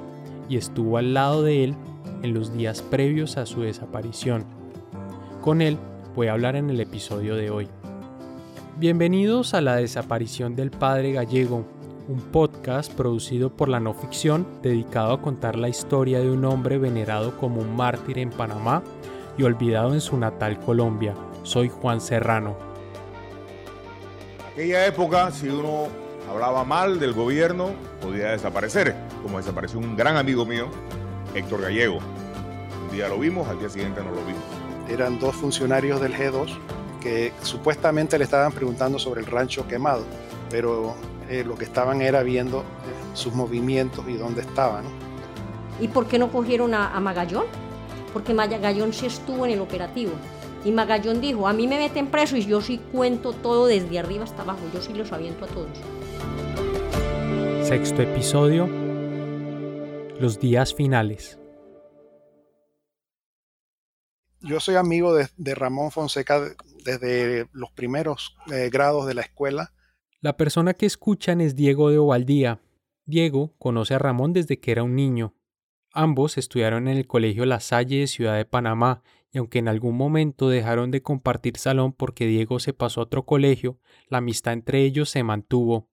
y 0.49 0.57
estuvo 0.57 0.97
al 0.97 1.13
lado 1.13 1.43
de 1.43 1.63
él 1.63 1.75
en 2.23 2.33
los 2.33 2.55
días 2.55 2.81
previos 2.81 3.37
a 3.37 3.45
su 3.45 3.61
desaparición. 3.61 4.47
Con 5.43 5.61
él 5.61 5.77
voy 6.17 6.29
a 6.29 6.33
hablar 6.33 6.57
en 6.57 6.71
el 6.71 6.81
episodio 6.81 7.37
de 7.37 7.51
hoy. 7.51 7.69
Bienvenidos 8.79 9.55
a 9.55 9.61
la 9.61 9.75
desaparición 9.75 10.55
del 10.55 10.71
padre 10.71 11.11
Gallego, 11.11 11.67
un 12.07 12.21
podcast 12.31 12.93
producido 12.93 13.51
por 13.51 13.69
la 13.69 13.81
no 13.81 13.93
ficción 13.93 14.47
dedicado 14.63 15.15
a 15.15 15.21
contar 15.21 15.57
la 15.57 15.69
historia 15.69 16.21
de 16.21 16.31
un 16.31 16.45
hombre 16.45 16.79
venerado 16.79 17.37
como 17.39 17.61
un 17.61 17.75
mártir 17.75 18.21
en 18.21 18.31
Panamá 18.31 18.85
y 19.37 19.43
olvidado 19.43 19.95
en 19.95 20.01
su 20.01 20.17
natal 20.17 20.61
Colombia. 20.61 21.17
Soy 21.43 21.69
Juan 21.69 22.01
Serrano. 22.01 22.57
aquella 24.53 24.87
época, 24.87 25.33
si 25.33 25.49
uno 25.49 25.89
hablaba 26.31 26.63
mal 26.63 27.01
del 27.01 27.15
gobierno, 27.15 27.71
podía 28.01 28.31
desaparecer, 28.31 28.95
como 29.25 29.39
desapareció 29.39 29.81
un 29.81 29.97
gran 29.97 30.17
amigo 30.17 30.47
mío, 30.47 30.69
Héctor 31.35 31.63
Gallego. 31.63 31.99
Un 32.85 32.95
día 32.95 33.09
lo 33.09 33.19
vimos, 33.19 33.49
al 33.49 33.59
día 33.59 33.71
siguiente 33.71 34.05
no 34.05 34.13
lo 34.13 34.25
vimos. 34.25 34.45
Eran 34.89 35.19
dos 35.19 35.35
funcionarios 35.35 36.01
del 36.01 36.15
G2 36.15 36.57
que 37.01 37.33
supuestamente 37.43 38.19
le 38.19 38.25
estaban 38.25 38.53
preguntando 38.53 38.99
sobre 38.99 39.21
el 39.21 39.27
rancho 39.27 39.67
quemado, 39.67 40.05
pero 40.51 40.95
eh, 41.29 41.45
lo 41.45 41.57
que 41.57 41.65
estaban 41.65 42.03
era 42.03 42.23
viendo 42.23 42.61
eh, 42.61 42.65
sus 43.15 43.35
movimientos 43.35 44.05
y 44.09 44.15
dónde 44.15 44.43
estaban. 44.43 44.85
¿Y 45.81 45.89
por 45.89 46.07
qué 46.07 46.19
no 46.19 46.31
cogieron 46.33 46.75
a, 46.75 46.95
a 46.95 47.01
Magallón? 47.01 47.45
Porque 48.13 48.35
Magallón 48.35 48.93
sí 48.93 49.07
estuvo 49.07 49.45
en 49.45 49.53
el 49.53 49.61
operativo. 49.61 50.13
Y 50.65 50.73
Magallón 50.73 51.21
dijo, 51.21 51.47
a 51.47 51.53
mí 51.53 51.69
me 51.69 51.79
meten 51.79 52.09
preso 52.09 52.37
y 52.37 52.45
yo 52.45 52.61
sí 52.61 52.81
cuento 52.91 53.33
todo 53.33 53.67
desde 53.67 53.99
arriba 53.99 54.25
hasta 54.25 54.43
abajo, 54.43 54.61
yo 54.75 54.81
sí 54.81 54.93
los 54.93 55.13
aviento 55.13 55.45
a 55.45 55.49
todos. 55.49 55.69
Sexto 57.63 58.03
episodio. 58.03 58.67
Los 60.19 60.41
días 60.41 60.75
finales. 60.75 61.39
Yo 64.41 64.59
soy 64.59 64.77
amigo 64.77 65.15
de, 65.15 65.29
de 65.37 65.55
Ramón 65.55 65.91
Fonseca 65.91 66.41
desde 66.89 67.49
los 67.53 67.71
primeros 67.71 68.37
eh, 68.51 68.71
grados 68.73 69.07
de 69.07 69.15
la 69.15 69.23
escuela. 69.23 69.75
La 70.21 70.37
persona 70.37 70.75
que 70.75 70.87
escuchan 70.87 71.41
es 71.41 71.55
Diego 71.55 71.91
de 71.91 71.99
Ovaldía. 71.99 72.61
Diego 73.05 73.55
conoce 73.59 73.95
a 73.95 73.99
Ramón 73.99 74.33
desde 74.33 74.59
que 74.59 74.73
era 74.73 74.83
un 74.83 74.97
niño. 74.97 75.35
Ambos 75.93 76.39
estudiaron 76.39 76.89
en 76.89 76.97
el 76.97 77.07
Colegio 77.07 77.45
La 77.45 77.61
Salle 77.61 78.01
de 78.01 78.07
Ciudad 78.07 78.37
de 78.37 78.45
Panamá 78.45 79.03
y 79.31 79.39
aunque 79.39 79.59
en 79.59 79.69
algún 79.69 79.97
momento 79.97 80.49
dejaron 80.49 80.91
de 80.91 81.03
compartir 81.03 81.59
salón 81.59 81.93
porque 81.93 82.27
Diego 82.27 82.59
se 82.59 82.73
pasó 82.73 83.01
a 83.01 83.05
otro 83.05 83.27
colegio, 83.27 83.79
la 84.09 84.19
amistad 84.19 84.55
entre 84.55 84.83
ellos 84.83 85.11
se 85.11 85.23
mantuvo. 85.23 85.91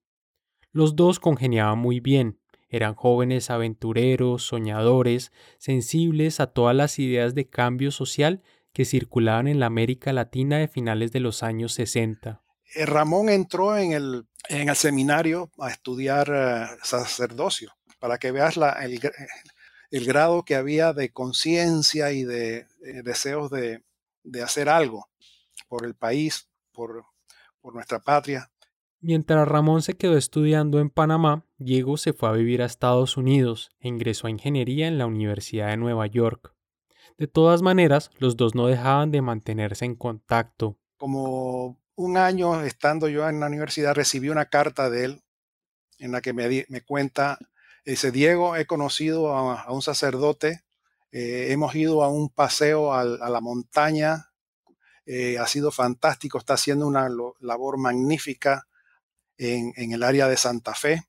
Los 0.72 0.96
dos 0.96 1.20
congeniaban 1.20 1.78
muy 1.78 2.00
bien, 2.00 2.40
eran 2.70 2.96
jóvenes 2.96 3.50
aventureros, 3.50 4.44
soñadores, 4.44 5.32
sensibles 5.58 6.40
a 6.40 6.48
todas 6.48 6.76
las 6.76 7.00
ideas 7.00 7.36
de 7.36 7.50
cambio 7.50 7.92
social 7.92 8.42
que 8.76 8.84
circulaban 8.84 9.48
en 9.48 9.62
la 9.62 9.68
América 9.68 10.12
Latina 10.12 10.58
de 10.58 10.68
finales 10.68 11.14
de 11.14 11.22
los 11.22 11.44
años 11.44 11.72
60. 11.76 12.44
Eh, 12.76 12.86
Ramón 12.86 13.30
entró 13.30 13.78
en 13.78 13.94
el, 13.94 14.28
en 14.50 14.68
el 14.68 14.76
seminario 14.76 15.50
a 15.58 15.70
estudiar 15.70 16.30
uh, 16.30 16.86
sacerdocio, 16.86 17.72
para 18.00 18.18
que 18.18 18.32
veas 18.32 18.58
la, 18.58 18.72
el, 18.84 19.00
el, 19.92 20.06
grado 20.06 20.44
que 20.44 20.56
había 20.56 20.92
de 20.92 21.10
conciencia 21.14 22.12
y 22.12 22.26
de 22.26 22.58
eh, 22.58 23.02
deseos 23.02 23.50
de, 23.50 23.82
de, 24.24 24.44
hacer 24.44 24.68
algo 24.68 25.08
por 25.70 25.86
el 25.86 25.96
país, 25.96 26.50
por, 26.74 27.06
por 27.62 27.74
nuestra 27.74 28.00
patria. 28.00 28.52
Mientras 29.00 29.48
Ramón 29.48 29.84
se 29.84 29.96
quedó 29.96 30.18
estudiando 30.18 30.82
en 30.82 30.90
Panamá, 30.90 31.46
Diego 31.58 31.96
se 31.96 32.12
fue 32.12 32.28
a 32.28 32.34
vivir 32.34 32.62
a 32.62 32.66
Estados 32.66 33.16
Unidos 33.16 33.70
e 33.80 33.88
ingresó 33.88 34.28
a 34.28 34.32
ingeniería 34.32 34.90
en 34.90 34.98
la 34.98 35.06
Universidad 35.06 35.70
de 35.70 35.78
Nueva 35.78 36.08
York. 36.08 36.55
De 37.18 37.28
todas 37.28 37.62
maneras, 37.62 38.12
los 38.20 38.36
dos 38.36 38.56
no 38.56 38.68
dejaban 38.68 39.12
de 39.12 39.22
mantenerse 39.22 39.86
en 39.86 39.96
contacto. 39.96 40.78
Como 40.98 41.80
un 41.96 42.18
año 42.18 42.62
estando 42.62 43.08
yo 43.08 43.28
en 43.30 43.40
la 43.40 43.48
universidad, 43.48 43.96
recibí 43.96 44.30
una 44.30 44.46
carta 44.46 44.90
de 44.90 45.06
él 45.06 45.24
en 45.98 46.12
la 46.12 46.22
que 46.22 46.34
me, 46.34 46.82
cuenta, 46.82 47.38
dice, 47.86 48.12
Diego, 48.12 48.58
he 48.58 48.66
conocido 48.66 49.34
a, 49.34 49.72
un 49.72 49.82
sacerdote, 49.82 50.66
eh, 51.12 51.48
hemos 51.52 51.74
ido 51.76 52.04
a 52.04 52.10
un 52.10 52.30
paseo 52.30 52.94
a, 52.94 53.06
la 53.06 53.40
montaña, 53.40 54.32
eh, 55.06 55.38
ha 55.38 55.48
sido 55.48 55.72
fantástico, 55.72 56.38
está 56.38 56.56
haciendo 56.56 56.86
una 56.86 57.08
labor 57.40 57.78
magnífica 57.78 58.68
en 59.38 59.92
el 59.92 60.04
área 60.04 60.28
de 60.28 60.38
Santa 60.38 60.74
Fe. 60.74 61.04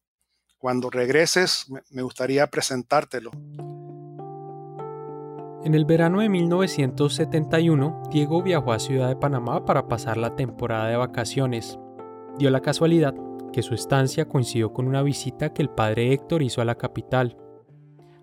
Cuando 0.59 0.91
regreses, 0.91 1.67
me 1.91 2.03
gustaría 2.03 2.47
presentártelo. 2.49 3.33
En 5.67 5.75
el 5.75 5.85
verano 5.85 6.21
de 6.21 6.29
1971, 6.29 8.03
Diego 8.13 8.41
viajó 8.41 8.71
a 8.73 8.79
Ciudad 8.79 9.09
de 9.09 9.17
Panamá 9.17 9.65
para 9.65 9.89
pasar 9.89 10.17
la 10.17 10.37
temporada 10.37 10.87
de 10.87 10.97
vacaciones. 10.97 11.77
Dio 12.39 12.51
la 12.51 12.61
casualidad 12.61 13.17
que 13.53 13.63
su 13.63 13.75
estancia 13.75 14.29
coincidió 14.29 14.73
con 14.73 14.87
una 14.87 15.03
visita 15.03 15.53
que 15.53 15.63
el 15.63 15.69
padre 15.69 16.13
Héctor 16.13 16.45
hizo 16.45 16.61
a 16.61 16.65
la 16.65 16.77
capital. 16.77 17.37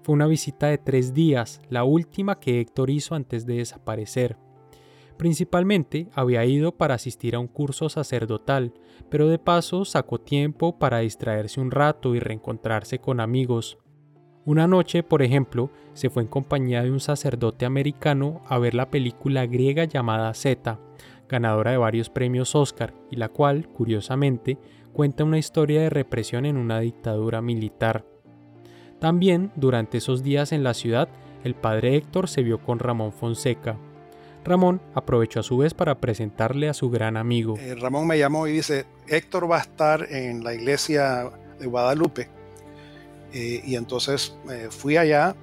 Fue 0.03 0.13
una 0.13 0.25
visita 0.25 0.67
de 0.67 0.77
tres 0.77 1.13
días, 1.13 1.61
la 1.67 1.83
última 1.83 2.39
que 2.39 2.61
Héctor 2.61 2.89
hizo 2.89 3.13
antes 3.13 3.45
de 3.45 3.55
desaparecer. 3.55 4.37
Principalmente 5.17 6.07
había 6.13 6.45
ido 6.45 6.77
para 6.77 6.93
asistir 6.93 7.35
a 7.35 7.39
un 7.39 7.47
curso 7.47 7.89
sacerdotal, 7.89 8.73
pero 9.09 9.27
de 9.27 9.37
paso 9.37 9.83
sacó 9.83 10.17
tiempo 10.17 10.79
para 10.79 10.99
distraerse 10.99 11.59
un 11.59 11.71
rato 11.71 12.15
y 12.15 12.21
reencontrarse 12.21 12.99
con 12.99 13.19
amigos. 13.19 13.82
Una 14.45 14.67
noche, 14.67 15.03
por 15.03 15.21
ejemplo, 15.21 15.69
se 15.93 16.09
fue 16.09 16.23
en 16.23 16.27
compañía 16.27 16.83
de 16.83 16.91
un 16.91 16.99
sacerdote 16.99 17.65
americano 17.65 18.41
a 18.49 18.57
ver 18.57 18.73
la 18.73 18.89
película 18.89 19.45
griega 19.45 19.85
llamada 19.85 20.33
Z, 20.33 20.79
ganadora 21.29 21.71
de 21.71 21.77
varios 21.77 22.09
premios 22.09 22.53
Oscar, 22.53 22.93
y 23.09 23.15
la 23.15 23.29
cual, 23.29 23.69
curiosamente, 23.69 24.57
cuenta 24.91 25.23
una 25.23 25.37
historia 25.37 25.81
de 25.81 25.89
represión 25.89 26.45
en 26.45 26.57
una 26.57 26.81
dictadura 26.81 27.41
militar. 27.41 28.05
También, 28.99 29.53
durante 29.55 29.99
esos 29.99 30.23
días 30.23 30.51
en 30.51 30.63
la 30.63 30.73
ciudad, 30.73 31.07
el 31.45 31.55
padre 31.55 31.95
Héctor 31.95 32.27
se 32.27 32.43
vio 32.43 32.61
con 32.61 32.79
Ramón 32.79 33.13
Fonseca. 33.13 33.77
Ramón 34.43 34.81
aprovechó 34.93 35.39
a 35.39 35.43
su 35.43 35.57
vez 35.57 35.73
para 35.73 36.01
presentarle 36.01 36.67
a 36.67 36.73
su 36.73 36.89
gran 36.89 37.15
amigo. 37.15 37.55
Eh, 37.59 37.75
Ramón 37.75 38.07
me 38.07 38.19
llamó 38.19 38.45
y 38.45 38.51
dice, 38.51 38.87
Héctor 39.07 39.49
va 39.49 39.59
a 39.59 39.61
estar 39.61 40.05
en 40.11 40.43
la 40.43 40.53
iglesia 40.53 41.31
de 41.57 41.65
Guadalupe 41.65 42.42
eh, 43.33 43.63
y 43.65 43.75
entonces 43.75 44.35
eh, 44.49 44.67
fui 44.69 44.95
allá 44.95 45.35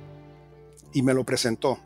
y 0.93 1.03
me 1.03 1.13
lo 1.13 1.25
presentó. 1.25 1.79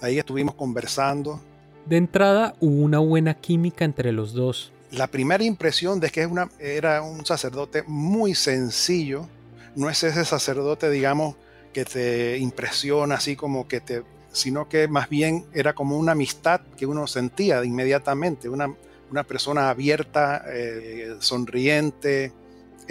Ahí 0.00 0.18
estuvimos 0.18 0.54
conversando. 0.54 1.40
De 1.86 1.96
entrada 1.96 2.54
hubo 2.60 2.82
una 2.82 3.00
buena 3.00 3.34
química 3.34 3.84
entre 3.84 4.12
los 4.12 4.32
dos. 4.32 4.72
La 4.92 5.08
primera 5.08 5.44
impresión 5.44 6.00
de 6.00 6.10
que 6.10 6.26
una, 6.26 6.48
era 6.58 7.02
un 7.02 7.26
sacerdote 7.26 7.82
muy 7.86 8.34
sencillo. 8.34 9.28
No 9.74 9.90
es 9.90 10.02
ese 10.02 10.24
sacerdote, 10.24 10.90
digamos, 10.90 11.36
que 11.72 11.84
te 11.84 12.38
impresiona 12.38 13.16
así 13.16 13.36
como 13.36 13.68
que 13.68 13.80
te... 13.80 14.02
sino 14.32 14.68
que 14.68 14.88
más 14.88 15.08
bien 15.08 15.46
era 15.52 15.74
como 15.74 15.98
una 15.98 16.12
amistad 16.12 16.60
que 16.76 16.86
uno 16.86 17.06
sentía 17.06 17.64
inmediatamente. 17.64 18.48
Una, 18.48 18.74
una 19.10 19.24
persona 19.24 19.70
abierta, 19.70 20.44
eh, 20.48 21.16
sonriente, 21.20 22.32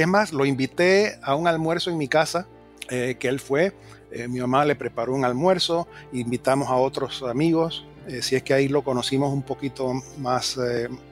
es 0.04 0.08
más, 0.08 0.34
lo 0.34 0.46
invité 0.46 1.20
a 1.22 1.36
un 1.36 1.48
almuerzo 1.48 1.90
en 1.90 1.98
mi 1.98 2.08
casa, 2.08 2.48
eh, 2.90 3.18
que 3.20 3.28
él 3.28 3.40
fue. 3.40 3.74
Eh, 4.12 4.28
mi 4.28 4.40
mamá 4.40 4.66
le 4.66 4.76
preparó 4.76 5.14
un 5.14 5.26
almuerzo, 5.26 5.88
invitamos 6.12 6.70
a 6.70 6.76
otros 6.76 7.22
amigos, 7.24 7.86
eh, 8.08 8.22
si 8.22 8.36
es 8.36 8.44
que 8.44 8.54
ahí 8.54 8.68
lo 8.68 8.84
conocimos 8.84 9.32
un 9.32 9.44
poquito 9.44 9.94
más, 10.18 10.58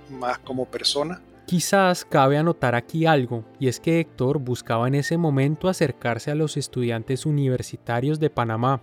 más 0.10 0.40
como 0.40 0.66
persona. 0.66 1.22
Quizás 1.46 2.04
cabe 2.04 2.38
anotar 2.38 2.76
aquí 2.76 3.06
algo, 3.06 3.46
y 3.60 3.68
es 3.68 3.80
que 3.80 4.00
Héctor 4.00 4.40
buscaba 4.40 4.88
en 4.88 4.96
ese 4.96 5.18
momento 5.18 5.70
acercarse 5.70 6.32
a 6.32 6.36
los 6.36 6.58
estudiantes 6.58 7.26
universitarios 7.26 8.20
de 8.20 8.30
Panamá, 8.30 8.82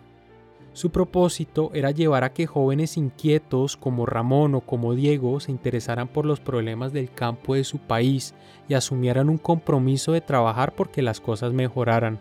su 0.75 0.91
propósito 0.91 1.71
era 1.73 1.93
llevar 1.93 2.25
a 2.25 2.33
que 2.33 2.47
jóvenes 2.47 2.97
inquietos 2.97 3.77
como 3.77 4.07
Ramón 4.07 4.57
o 4.57 4.61
como 4.61 4.95
Diego 4.95 5.39
se 5.39 5.53
interesaran 5.53 6.09
por 6.09 6.27
los 6.27 6.41
problemas 6.41 6.93
del 6.93 7.13
campo 7.13 7.55
de 7.55 7.63
su 7.63 7.79
país 7.79 8.35
y 8.69 8.75
asumieran 8.75 9.29
un 9.29 9.39
compromiso 9.39 10.11
de 10.11 10.21
trabajar 10.21 10.75
porque 10.77 11.01
las 11.01 11.21
cosas 11.21 11.53
mejoraran. 11.53 12.19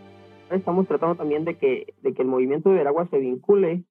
Estamos 0.52 0.88
tratando 0.88 1.16
también 1.16 1.46
de 1.46 1.58
que, 1.58 1.96
de 2.04 2.14
que 2.14 2.22
el 2.22 2.28
movimiento 2.28 2.70
de 2.70 2.76
Veragua 2.76 3.08
se 3.10 3.18
vincule 3.18 3.86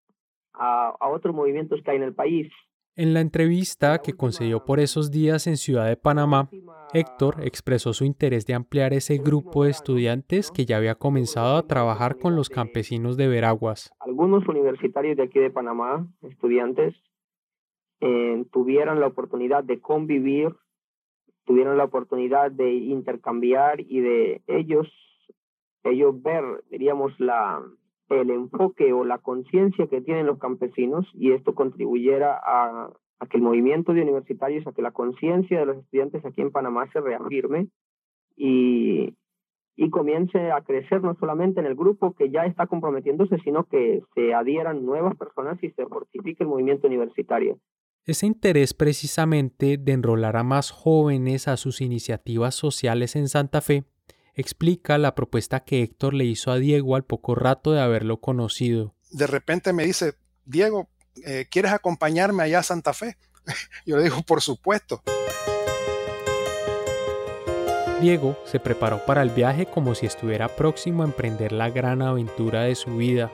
a, 0.52 0.94
a 1.00 1.08
otros 1.08 1.34
movimientos 1.34 1.82
que 1.82 1.90
hay 1.90 1.96
en 1.96 2.04
el 2.04 2.14
país. 2.14 2.48
En 2.94 3.14
la 3.14 3.20
entrevista 3.20 4.02
que 4.04 4.12
concedió 4.12 4.66
por 4.66 4.78
esos 4.78 5.10
días 5.10 5.46
en 5.46 5.56
Ciudad 5.56 5.86
de 5.86 5.96
Panamá, 5.96 6.50
Héctor 6.92 7.36
expresó 7.42 7.94
su 7.94 8.04
interés 8.04 8.44
de 8.44 8.52
ampliar 8.52 8.92
ese 8.92 9.16
grupo 9.16 9.64
de 9.64 9.70
estudiantes 9.70 10.50
que 10.50 10.66
ya 10.66 10.76
había 10.76 10.96
comenzado 10.96 11.56
a 11.56 11.66
trabajar 11.66 12.18
con 12.18 12.36
los 12.36 12.50
campesinos 12.50 13.16
de 13.16 13.28
Veraguas. 13.28 13.90
Algunos 14.00 14.46
universitarios 14.46 15.16
de 15.16 15.22
aquí 15.22 15.38
de 15.38 15.48
Panamá, 15.48 16.06
estudiantes, 16.20 16.94
eh, 18.02 18.44
tuvieron 18.52 19.00
la 19.00 19.06
oportunidad 19.06 19.64
de 19.64 19.80
convivir, 19.80 20.54
tuvieron 21.46 21.78
la 21.78 21.84
oportunidad 21.84 22.50
de 22.50 22.74
intercambiar 22.74 23.80
y 23.80 24.00
de 24.00 24.42
ellos, 24.48 24.86
ellos 25.84 26.20
ver, 26.20 26.44
diríamos, 26.68 27.18
la, 27.18 27.62
el 28.08 28.30
enfoque 28.30 28.92
o 28.92 29.04
la 29.04 29.18
conciencia 29.18 29.86
que 29.86 30.00
tienen 30.00 30.26
los 30.26 30.38
campesinos 30.38 31.06
y 31.14 31.32
esto 31.32 31.54
contribuyera 31.54 32.40
a, 32.44 32.92
que 33.30 33.36
el 33.36 33.42
movimiento 33.42 33.92
de 33.92 34.02
universitarios, 34.02 34.66
a 34.66 34.72
que 34.72 34.82
la 34.82 34.90
conciencia 34.90 35.60
de 35.60 35.66
los 35.66 35.78
estudiantes 35.78 36.24
aquí 36.24 36.40
en 36.40 36.50
Panamá 36.50 36.90
se 36.92 37.00
reafirme 37.00 37.68
y, 38.36 39.14
y 39.76 39.90
comience 39.90 40.50
a 40.50 40.60
crecer 40.62 41.02
no 41.02 41.14
solamente 41.14 41.60
en 41.60 41.66
el 41.66 41.76
grupo 41.76 42.14
que 42.14 42.30
ya 42.30 42.46
está 42.46 42.66
comprometiéndose, 42.66 43.38
sino 43.44 43.64
que 43.64 44.02
se 44.14 44.34
adhieran 44.34 44.84
nuevas 44.84 45.16
personas 45.16 45.62
y 45.62 45.70
se 45.70 45.86
fortifique 45.86 46.42
el 46.42 46.48
movimiento 46.48 46.88
universitario. 46.88 47.58
Ese 48.04 48.26
interés 48.26 48.74
precisamente 48.74 49.78
de 49.78 49.92
enrolar 49.92 50.36
a 50.36 50.42
más 50.42 50.72
jóvenes 50.72 51.46
a 51.46 51.56
sus 51.56 51.80
iniciativas 51.80 52.56
sociales 52.56 53.14
en 53.14 53.28
Santa 53.28 53.60
Fe 53.60 53.84
explica 54.34 54.98
la 54.98 55.14
propuesta 55.14 55.60
que 55.60 55.82
Héctor 55.82 56.14
le 56.14 56.24
hizo 56.24 56.50
a 56.50 56.56
Diego 56.56 56.96
al 56.96 57.04
poco 57.04 57.34
rato 57.34 57.72
de 57.72 57.80
haberlo 57.80 58.18
conocido. 58.18 58.94
De 59.10 59.26
repente 59.26 59.72
me 59.72 59.84
dice, 59.84 60.14
Diego, 60.44 60.88
eh, 61.24 61.46
¿quieres 61.50 61.72
acompañarme 61.72 62.42
allá 62.42 62.60
a 62.60 62.62
Santa 62.62 62.92
Fe? 62.92 63.16
Yo 63.86 63.96
le 63.96 64.04
digo, 64.04 64.22
por 64.22 64.40
supuesto. 64.40 65.02
Diego 68.00 68.36
se 68.44 68.58
preparó 68.58 69.04
para 69.04 69.22
el 69.22 69.30
viaje 69.30 69.66
como 69.66 69.94
si 69.94 70.06
estuviera 70.06 70.48
próximo 70.48 71.02
a 71.02 71.06
emprender 71.06 71.52
la 71.52 71.70
gran 71.70 72.02
aventura 72.02 72.62
de 72.62 72.74
su 72.74 72.96
vida. 72.96 73.30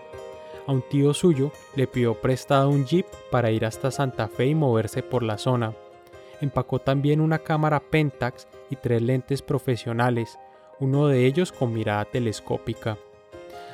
A 0.66 0.72
un 0.72 0.82
tío 0.82 1.14
suyo 1.14 1.52
le 1.74 1.86
pidió 1.86 2.20
prestado 2.20 2.68
un 2.68 2.84
jeep 2.84 3.06
para 3.30 3.50
ir 3.50 3.64
hasta 3.64 3.90
Santa 3.90 4.28
Fe 4.28 4.48
y 4.48 4.54
moverse 4.54 5.02
por 5.02 5.22
la 5.22 5.38
zona. 5.38 5.74
Empacó 6.42 6.80
también 6.80 7.22
una 7.22 7.38
cámara 7.38 7.80
Pentax 7.80 8.46
y 8.68 8.76
tres 8.76 9.00
lentes 9.00 9.40
profesionales, 9.40 10.38
uno 10.80 11.08
de 11.08 11.26
ellos 11.26 11.52
con 11.52 11.72
mirada 11.72 12.04
telescópica. 12.04 12.98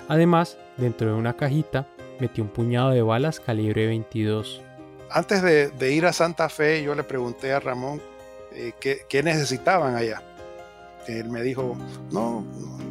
Además, 0.08 0.58
dentro 0.76 1.08
de 1.08 1.14
una 1.14 1.34
cajita, 1.34 1.86
metió 2.20 2.44
un 2.44 2.50
puñado 2.50 2.90
de 2.90 3.02
balas 3.02 3.40
calibre 3.40 3.86
22. 3.86 4.62
Antes 5.10 5.42
de, 5.42 5.92
ir 5.92 6.06
a 6.06 6.12
Santa 6.12 6.48
Fe, 6.48 6.82
yo 6.82 6.94
le 6.94 7.04
pregunté 7.04 7.52
a 7.52 7.60
Ramón 7.60 8.00
eh, 8.52 8.72
qué, 8.80 9.22
necesitaban 9.22 9.94
allá. 9.94 10.22
Él 11.06 11.28
me 11.28 11.42
dijo, 11.42 11.76
no, 12.10 12.44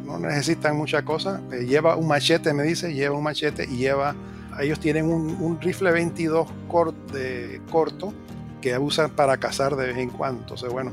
no 0.04 0.18
necesitan 0.18 0.76
mucha 0.76 1.02
cosa. 1.04 1.40
Eh, 1.52 1.66
lleva 1.66 1.96
un 1.96 2.06
machete, 2.06 2.52
me 2.52 2.62
dice, 2.62 2.94
lleva 2.94 3.16
un 3.16 3.24
machete 3.24 3.64
y 3.64 3.76
lleva, 3.76 4.14
ellos 4.60 4.78
tienen 4.80 5.06
un, 5.06 5.60
rifle 5.60 5.90
22 5.90 6.48
corto 6.68 8.14
que 8.60 8.78
usan 8.78 9.10
para 9.10 9.36
cazar 9.36 9.76
de 9.76 9.88
vez 9.88 9.98
en 9.98 10.10
cuando. 10.10 10.40
Entonces, 10.42 10.72
bueno, 10.72 10.92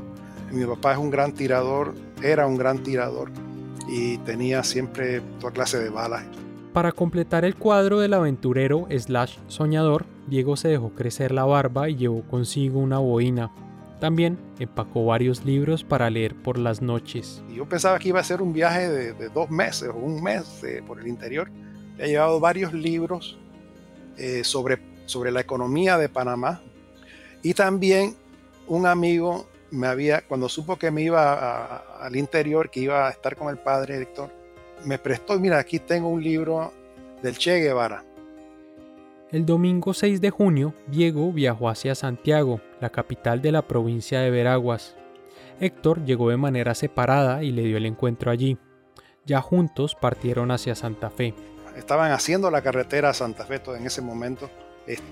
mi 0.50 0.66
papá 0.66 0.92
es 0.92 0.98
un 0.98 1.10
gran 1.10 1.32
tirador, 1.32 1.94
era 2.22 2.46
un 2.46 2.56
gran 2.56 2.82
tirador 2.82 3.30
y 3.88 4.18
tenía 4.18 4.62
siempre 4.62 5.20
toda 5.40 5.52
clase 5.52 5.78
de 5.78 5.90
balas. 5.90 6.24
Para 6.72 6.92
completar 6.92 7.44
el 7.44 7.54
cuadro 7.54 8.00
del 8.00 8.14
aventurero 8.14 8.86
slash 8.90 9.36
soñador, 9.48 10.06
Diego 10.26 10.56
se 10.56 10.68
dejó 10.68 10.90
crecer 10.90 11.32
la 11.32 11.44
barba 11.44 11.90
y 11.90 11.96
llevó 11.96 12.22
consigo 12.22 12.80
una 12.80 12.98
boina. 12.98 13.50
También 14.00 14.38
empacó 14.58 15.04
varios 15.04 15.44
libros 15.44 15.84
para 15.84 16.10
leer 16.10 16.34
por 16.34 16.58
las 16.58 16.80
noches. 16.80 17.42
Yo 17.54 17.68
pensaba 17.68 17.98
que 17.98 18.08
iba 18.08 18.20
a 18.20 18.24
ser 18.24 18.40
un 18.40 18.52
viaje 18.52 18.88
de, 18.88 19.28
dos 19.28 19.50
meses 19.50 19.90
o 19.90 19.96
un 19.96 20.22
mes 20.22 20.64
eh, 20.64 20.82
por 20.86 20.98
el 20.98 21.06
interior. 21.06 21.50
He 21.98 22.08
llevado 22.08 22.40
varios 22.40 22.72
libros 22.72 23.38
eh, 24.16 24.42
sobre, 24.42 24.80
sobre 25.06 25.30
la 25.30 25.40
economía 25.40 25.98
de 25.98 26.08
Panamá. 26.08 26.62
Y 27.42 27.54
también 27.54 28.16
un 28.66 28.86
amigo 28.86 29.46
me 29.72 29.86
había, 29.86 30.20
cuando 30.20 30.48
supo 30.48 30.76
que 30.76 30.90
me 30.90 31.02
iba 31.02 31.76
al 31.98 32.14
interior, 32.14 32.70
que 32.70 32.80
iba 32.80 33.08
a 33.08 33.10
estar 33.10 33.34
con 33.36 33.48
el 33.48 33.56
padre 33.56 34.00
Héctor, 34.00 34.30
me 34.84 34.98
prestó, 34.98 35.40
mira, 35.40 35.58
aquí 35.58 35.78
tengo 35.78 36.08
un 36.08 36.22
libro 36.22 36.72
del 37.22 37.38
Che 37.38 37.58
Guevara. 37.58 38.04
El 39.30 39.46
domingo 39.46 39.94
6 39.94 40.20
de 40.20 40.28
junio, 40.28 40.74
Diego 40.88 41.32
viajó 41.32 41.70
hacia 41.70 41.94
Santiago, 41.94 42.60
la 42.80 42.90
capital 42.90 43.40
de 43.40 43.50
la 43.50 43.66
provincia 43.66 44.20
de 44.20 44.30
Veraguas. 44.30 44.94
Héctor 45.58 46.04
llegó 46.04 46.28
de 46.28 46.36
manera 46.36 46.74
separada 46.74 47.42
y 47.42 47.50
le 47.50 47.62
dio 47.62 47.78
el 47.78 47.86
encuentro 47.86 48.30
allí. 48.30 48.58
Ya 49.24 49.40
juntos 49.40 49.94
partieron 49.94 50.50
hacia 50.50 50.74
Santa 50.74 51.08
Fe. 51.08 51.34
Estaban 51.76 52.12
haciendo 52.12 52.50
la 52.50 52.60
carretera 52.60 53.08
a 53.08 53.14
Santa 53.14 53.46
Fe 53.46 53.62
en 53.74 53.86
ese 53.86 54.02
momento. 54.02 54.50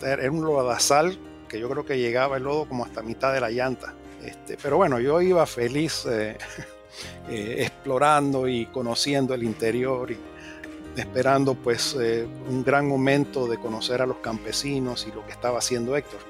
Era 0.02 0.30
un 0.30 0.44
lodazal 0.44 1.16
que 1.48 1.58
yo 1.58 1.70
creo 1.70 1.86
que 1.86 1.98
llegaba 1.98 2.36
el 2.36 2.42
lodo 2.42 2.68
como 2.68 2.84
hasta 2.84 3.02
mitad 3.02 3.32
de 3.32 3.40
la 3.40 3.50
llanta. 3.50 3.94
Este, 4.24 4.56
pero 4.62 4.76
bueno, 4.76 5.00
yo 5.00 5.20
iba 5.20 5.44
feliz 5.46 6.06
eh, 6.06 6.36
eh, 7.28 7.56
explorando 7.60 8.48
y 8.48 8.66
conociendo 8.66 9.34
el 9.34 9.42
interior 9.42 10.10
y 10.10 10.18
esperando 10.96 11.54
pues 11.54 11.96
eh, 12.00 12.26
un 12.48 12.64
gran 12.64 12.86
momento 12.86 13.46
de 13.46 13.58
conocer 13.58 14.02
a 14.02 14.06
los 14.06 14.18
campesinos 14.18 15.06
y 15.08 15.12
lo 15.12 15.24
que 15.24 15.32
estaba 15.32 15.58
haciendo 15.58 15.96
Héctor. 15.96 16.20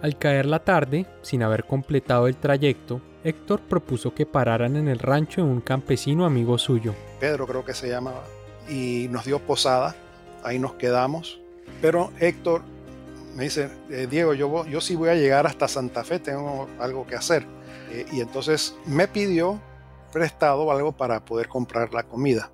Al 0.00 0.18
caer 0.18 0.46
la 0.46 0.58
tarde, 0.58 1.06
sin 1.22 1.42
haber 1.42 1.64
completado 1.64 2.26
el 2.26 2.36
trayecto, 2.36 3.00
Héctor 3.22 3.60
propuso 3.60 4.12
que 4.14 4.26
pararan 4.26 4.74
en 4.74 4.88
el 4.88 4.98
rancho 4.98 5.44
de 5.44 5.48
un 5.48 5.60
campesino 5.60 6.24
amigo 6.26 6.58
suyo. 6.58 6.92
Pedro 7.20 7.46
creo 7.46 7.64
que 7.64 7.72
se 7.72 7.88
llamaba. 7.88 8.24
Y 8.68 9.06
nos 9.10 9.24
dio 9.24 9.38
posada, 9.38 9.94
ahí 10.42 10.58
nos 10.58 10.74
quedamos. 10.74 11.40
Pero 11.80 12.10
Héctor 12.18 12.62
me 13.34 13.44
dice, 13.44 13.70
eh, 13.90 14.06
Diego, 14.10 14.34
yo, 14.34 14.66
yo 14.66 14.80
sí 14.80 14.94
voy 14.94 15.08
a 15.08 15.14
llegar 15.14 15.46
hasta 15.46 15.68
Santa 15.68 16.04
Fe, 16.04 16.18
tengo 16.18 16.68
algo 16.78 17.06
que 17.06 17.16
hacer. 17.16 17.46
Eh, 17.90 18.06
y 18.12 18.20
entonces 18.20 18.74
me 18.86 19.08
pidió 19.08 19.60
prestado 20.12 20.70
algo 20.70 20.92
para 20.92 21.24
poder 21.24 21.48
comprar 21.48 21.92
la 21.94 22.02
comida. 22.02 22.52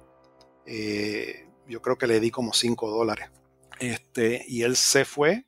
Eh, 0.66 1.46
yo 1.66 1.82
creo 1.82 1.98
que 1.98 2.06
le 2.06 2.20
di 2.20 2.30
como 2.30 2.52
5 2.52 2.90
dólares. 2.90 3.30
Este, 3.80 4.44
y 4.46 4.62
él 4.62 4.76
se 4.76 5.04
fue 5.04 5.46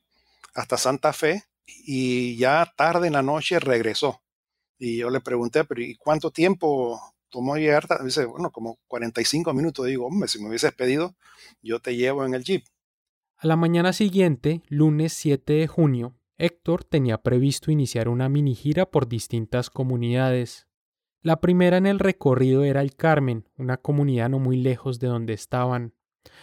hasta 0.55 0.77
Santa 0.77 1.13
Fe 1.13 1.45
y 1.67 2.37
ya 2.37 2.73
tarde 2.77 3.07
en 3.07 3.15
la 3.15 3.23
noche 3.23 3.61
regresó. 3.61 4.23
Y 4.79 4.99
yo 4.99 5.11
le 5.11 5.21
pregunté, 5.21 5.65
pero 5.65 5.83
¿y 5.83 5.95
cuánto 5.97 6.31
tiempo 6.31 7.01
tomó 7.29 7.57
llegar? 7.57 7.87
Dice, 8.03 8.25
bueno, 8.25 8.51
como 8.51 8.79
45 8.89 9.53
minutos. 9.53 9.87
Digo, 9.87 10.07
hombre, 10.07 10.29
si 10.29 10.41
me 10.41 10.49
hubieses 10.49 10.73
pedido, 10.73 11.15
yo 11.63 11.81
te 11.81 11.97
llevo 11.97 12.25
en 12.25 12.35
el 12.35 12.45
jeep. 12.45 12.65
A 13.43 13.47
la 13.47 13.57
mañana 13.57 13.95
siguiente, 13.95 14.61
lunes 14.69 15.15
7 15.15 15.55
de 15.55 15.67
junio, 15.67 16.15
Héctor 16.37 16.85
tenía 16.85 17.23
previsto 17.23 17.71
iniciar 17.71 18.11
una 18.11 18.29
mini 18.29 18.55
gira 18.55 18.91
por 18.91 19.09
distintas 19.09 19.71
comunidades. 19.71 20.69
La 21.23 21.41
primera 21.41 21.79
en 21.79 21.87
el 21.87 22.01
recorrido 22.01 22.65
era 22.65 22.83
el 22.83 22.95
Carmen, 22.95 23.49
una 23.57 23.79
comunidad 23.79 24.29
no 24.29 24.41
muy 24.41 24.59
lejos 24.59 25.01
de 25.01 25.07
donde 25.07 25.33
estaban. 25.33 25.95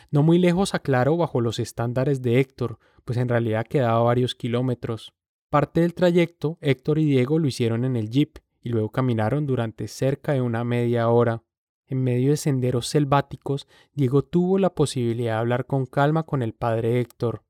No 0.10 0.24
muy 0.24 0.40
lejos, 0.40 0.74
aclaro, 0.74 1.16
bajo 1.18 1.40
los 1.40 1.60
estándares 1.60 2.24
de 2.24 2.40
Héctor, 2.40 2.80
pues 3.06 3.20
en 3.20 3.30
realidad 3.30 3.68
quedaba 3.68 4.00
varios 4.00 4.34
kilómetros. 4.34 5.14
Parte 5.52 5.82
del 5.82 5.94
trayecto, 5.94 6.58
Héctor 6.62 6.98
y 6.98 7.06
Diego 7.06 7.38
lo 7.38 7.48
hicieron 7.48 7.86
en 7.86 7.96
el 7.96 8.10
jeep 8.10 8.40
y 8.60 8.70
luego 8.70 8.90
caminaron 8.90 9.46
durante 9.46 9.88
cerca 9.88 10.34
de 10.34 10.42
una 10.42 10.64
media 10.64 11.10
hora. 11.10 11.44
En 11.88 12.04
medio 12.04 12.32
de 12.32 12.38
senderos 12.38 12.88
selváticos, 12.88 13.68
Diego 13.94 14.24
tuvo 14.24 14.60
la 14.60 14.76
posibilidad 14.76 15.34
de 15.36 15.40
hablar 15.40 15.66
con 15.66 15.86
calma 15.86 16.24
con 16.24 16.42
el 16.42 16.54
padre 16.54 17.00
Héctor. 17.00 17.44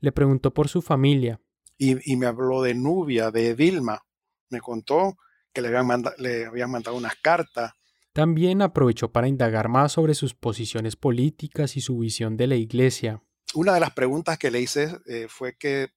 Le 0.00 0.10
preguntó 0.10 0.52
por 0.54 0.68
su 0.68 0.80
familia. 0.80 1.40
Y, 1.76 2.16
me 2.16 2.26
habló 2.26 2.62
de 2.62 2.74
Nubia, 2.74 3.30
de 3.30 3.52
Vilma. 3.54 4.06
Me 4.48 4.60
contó 4.60 5.16
que 5.52 5.60
le 5.60 5.68
habían, 5.68 6.02
le 6.18 6.46
habían 6.46 6.70
mandado 6.70 6.96
unas 6.96 7.16
cartas. 7.16 7.72
También 8.14 8.62
aprovechó 8.62 9.12
para 9.12 9.28
indagar 9.28 9.68
más 9.68 9.92
sobre 9.92 10.14
sus 10.14 10.34
posiciones 10.34 10.96
políticas 10.96 11.76
y 11.76 11.80
su 11.80 11.98
visión 11.98 12.36
de 12.36 12.46
la 12.46 12.54
iglesia. 12.54 13.22
Una 13.54 13.74
de 13.74 13.80
las 13.80 13.92
preguntas 13.92 14.38
que 14.38 14.50
le 14.50 14.60
hice 14.60 14.96
eh, 15.06 15.26
fue 15.28 15.56
que, 15.56 15.88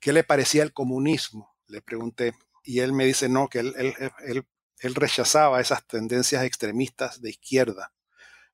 qué 0.00 0.12
le 0.12 0.24
parecía 0.24 0.62
el 0.62 0.72
comunismo. 0.72 1.56
Le 1.66 1.82
pregunté. 1.82 2.32
Y 2.64 2.78
él 2.78 2.92
me 2.92 3.04
dice, 3.04 3.28
no, 3.28 3.48
que 3.48 3.58
él, 3.58 3.74
él 3.76 3.94
él 4.24 4.46
rechazaba 4.82 5.60
esas 5.60 5.86
tendencias 5.86 6.44
extremistas 6.44 7.20
de 7.20 7.30
izquierda. 7.30 7.92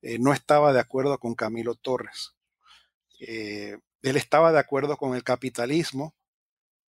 Eh, 0.01 0.17
no 0.19 0.33
estaba 0.33 0.73
de 0.73 0.79
acuerdo 0.79 1.17
con 1.19 1.35
Camilo 1.35 1.75
Torres. 1.75 2.35
Eh, 3.19 3.77
él 4.01 4.17
estaba 4.17 4.51
de 4.51 4.59
acuerdo 4.59 4.97
con 4.97 5.15
el 5.15 5.23
capitalismo, 5.23 6.15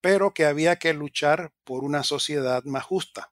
pero 0.02 0.34
que 0.34 0.45
había 0.45 0.78
que 0.78 0.93
luchar 0.93 1.52
por 1.63 1.84
una 1.84 2.04
sociedad 2.04 2.63
más 2.65 2.84
justa. 2.84 3.32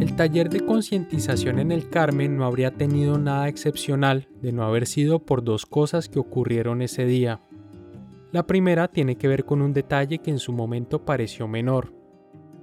El 0.00 0.16
taller 0.16 0.50
de 0.50 0.66
concientización 0.66 1.58
en 1.58 1.72
el 1.72 1.88
Carmen 1.88 2.36
no 2.36 2.44
habría 2.44 2.72
tenido 2.72 3.18
nada 3.18 3.48
excepcional 3.48 4.28
de 4.42 4.52
no 4.52 4.64
haber 4.64 4.86
sido 4.86 5.24
por 5.24 5.44
dos 5.44 5.64
cosas 5.66 6.08
que 6.08 6.18
ocurrieron 6.18 6.82
ese 6.82 7.04
día. 7.04 7.40
La 8.32 8.46
primera 8.46 8.88
tiene 8.88 9.16
que 9.16 9.28
ver 9.28 9.44
con 9.44 9.62
un 9.62 9.72
detalle 9.72 10.18
que 10.18 10.30
en 10.30 10.38
su 10.38 10.52
momento 10.52 11.04
pareció 11.04 11.46
menor, 11.46 12.01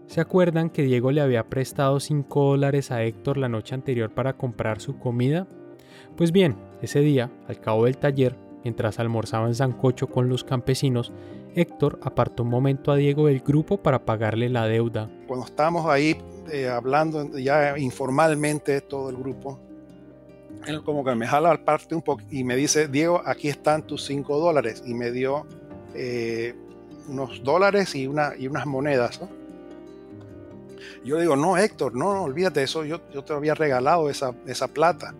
¿Se 0.10 0.22
acuerdan 0.22 0.72
que 0.72 0.82
Diego 0.82 1.12
le 1.12 1.22
había 1.22 1.50
prestado 1.50 2.00
5 2.00 2.43
dólares 2.43 2.89
a 2.89 3.04
Héctor 3.04 3.38
la 3.38 3.48
noche 3.48 3.76
anterior 3.76 4.10
para 4.10 4.34
comprar 4.34 4.82
su 4.82 4.98
comida? 4.98 5.45
Pues 6.17 6.32
bien, 6.32 6.56
ese 6.82 7.02
día, 7.02 7.30
al 7.48 7.62
cabo 7.62 7.86
del 7.86 8.00
taller, 8.00 8.36
mientras 8.63 8.98
almorzaba 8.98 9.45
en 9.45 9.54
Sancocho 9.54 10.08
con 10.08 10.28
los 10.28 10.43
campesinos, 10.43 11.13
Héctor 11.54 12.00
apartó 12.02 12.41
un 12.41 12.50
momento 12.50 12.91
a 12.91 12.95
Diego 12.95 13.28
del 13.28 13.41
grupo 13.41 13.84
para 13.84 14.04
pagarle 14.04 14.50
la 14.50 14.65
deuda. 14.65 15.12
Cuando 15.28 15.45
estábamos 15.45 15.86
ahí 15.86 16.17
eh, 16.52 16.67
hablando 16.67 17.38
ya 17.38 17.78
informalmente 17.78 18.82
todo 18.82 19.12
el 19.12 19.15
grupo, 19.15 19.60
él 20.65 20.82
como 20.82 21.06
que 21.06 21.13
me 21.13 21.28
jala 21.28 21.52
al 21.52 21.60
parte 21.60 21.93
un 21.93 22.02
poco 22.02 22.24
y 22.32 22.43
me 22.43 22.56
dice, 22.56 22.88
Diego, 22.88 23.22
aquí 23.24 23.48
están 23.48 23.84
tus 23.84 24.06
5 24.06 24.39
dólares. 24.39 24.82
Y 24.88 24.95
me 24.95 25.12
dio 25.12 25.45
eh, 25.93 26.56
unos 27.08 27.43
dólares 27.43 27.93
y, 27.93 28.08
una, 28.08 28.34
y 28.36 28.48
unas 28.48 28.65
monedas. 28.65 29.22
¿no? 29.22 29.38
Yo 31.04 31.15
le 31.15 31.21
digo, 31.21 31.36
no, 31.36 31.58
Héctor, 31.58 31.95
no, 31.95 32.23
olvídate 32.23 32.63
eso, 32.63 32.84
yo, 32.86 32.99
te 32.99 33.34
había 33.34 33.56
regalado 33.56 34.10
esa, 34.10 34.34
plata. 34.67 35.13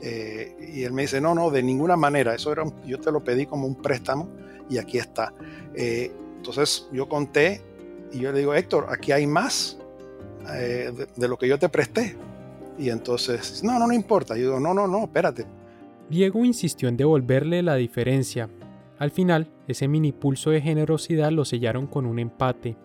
Eh, 0.00 0.70
y 0.74 0.84
él 0.84 0.92
me 0.92 1.02
dice, 1.02 1.20
no, 1.20 1.34
no, 1.34 1.50
de 1.50 1.62
ninguna 1.62 1.96
manera, 1.96 2.34
eso 2.34 2.52
era 2.52 2.64
yo 2.86 3.00
te 3.00 3.10
lo 3.10 3.24
pedí 3.24 3.46
como 3.46 3.66
un 3.66 3.74
préstamo 3.74 4.28
y 4.70 4.78
aquí 4.78 4.98
está. 4.98 5.32
Eh, 5.74 6.12
entonces 6.36 6.86
yo 6.92 7.08
conté 7.08 7.62
y 8.12 8.20
yo 8.20 8.32
le 8.32 8.38
digo, 8.40 8.54
Héctor, 8.54 8.86
aquí 8.90 9.12
hay 9.12 9.26
más 9.26 9.78
eh, 10.52 10.92
de, 11.16 11.28
lo 11.28 11.36
que 11.36 11.48
yo 11.48 11.58
te 11.58 11.68
presté. 11.68 12.16
Y 12.78 12.90
entonces, 12.90 13.62
no, 13.64 13.78
no, 13.78 13.86
no 13.86 13.92
importa. 13.92 14.36
Yo 14.36 14.42
digo, 14.42 14.60
no, 14.60 14.72
no, 14.72 14.86
no, 14.86 15.04
espérate. 15.04 15.46
Diego 16.08 16.44
insistió 16.44 16.88
en 16.88 16.96
devolverle 16.96 17.62
la 17.62 17.74
diferencia. 17.74 18.48
Al 18.98 19.10
final, 19.10 19.50
ese 19.66 19.88
mini 19.88 20.12
pulso 20.12 20.50
de 20.50 20.60
generosidad 20.60 21.30
lo 21.30 21.44
sellaron 21.44 21.86
con 21.86 22.06
un 22.06 22.18
empate. 22.18 22.76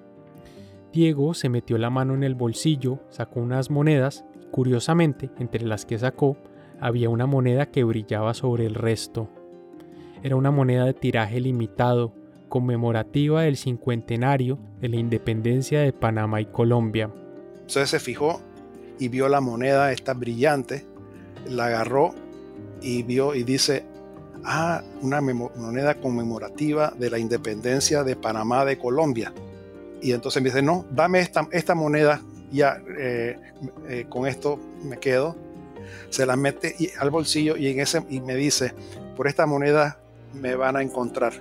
Diego 0.93 1.34
se 1.34 1.49
metió 1.49 1.79
la 1.79 1.89
mano 1.89 2.13
en 2.13 2.23
el 2.23 2.36
bolsillo, 2.36 2.99
sacó 3.10 3.39
unas 3.39 3.71
monedas, 3.71 4.25
curiosamente, 4.51 5.32
entre 5.39 5.65
las 5.65 5.88
que 5.88 5.97
sacó, 5.97 6.38
había 6.79 7.10
una 7.10 7.25
moneda 7.25 7.71
que 7.71 7.84
brillaba 7.84 8.36
sobre 8.36 8.67
el 8.67 8.75
resto. 8.75 9.27
Era 10.21 10.36
una 10.36 10.51
moneda 10.51 10.86
de 10.86 10.93
tiraje 10.93 11.39
limitado, 11.39 12.13
conmemorativa 12.47 13.41
del 13.41 13.58
cincuentenario 13.58 14.60
de 14.79 14.89
la 14.89 14.97
independencia 14.97 15.79
de 15.79 15.93
Panamá 15.93 16.41
y 16.41 16.45
Colombia. 16.45 17.10
Entonces 17.56 17.89
se 17.89 17.99
fijó 17.99 18.39
y 18.99 19.08
vio 19.08 19.27
la 19.29 19.41
moneda, 19.41 19.91
esta 19.91 20.13
brillante, 20.13 20.86
la 21.49 21.65
agarró 21.65 22.13
y 22.84 23.01
vio 23.01 23.34
y 23.34 23.41
dice, 23.41 23.84
ah, 24.43 24.84
una 25.01 25.21
moneda 25.21 25.95
conmemorativa 25.95 26.93
de 26.99 27.10
la 27.10 27.17
independencia 27.17 28.03
de 28.03 28.15
Panamá 28.15 28.63
de 28.63 28.77
Colombia. 28.77 29.34
Y 30.03 30.11
entonces 30.11 30.43
me 30.43 30.49
dice, 30.49 30.61
no, 30.61 30.85
dame 30.91 31.21
esta, 31.21 31.47
esta 31.53 31.75
moneda, 31.75 32.21
ya 32.51 32.77
eh, 32.99 33.39
eh, 33.87 34.05
con 34.09 34.27
esto 34.27 34.59
me 34.83 34.97
quedo. 34.97 35.37
Se 36.09 36.25
la 36.25 36.35
mete 36.35 36.75
al 36.99 37.09
bolsillo 37.09 37.55
y, 37.55 37.67
en 37.67 37.79
ese, 37.79 38.03
y 38.09 38.19
me 38.19 38.35
dice, 38.35 38.73
por 39.15 39.27
esta 39.27 39.45
moneda 39.45 39.97
me 40.33 40.55
van 40.55 40.75
a 40.75 40.81
encontrar. 40.81 41.31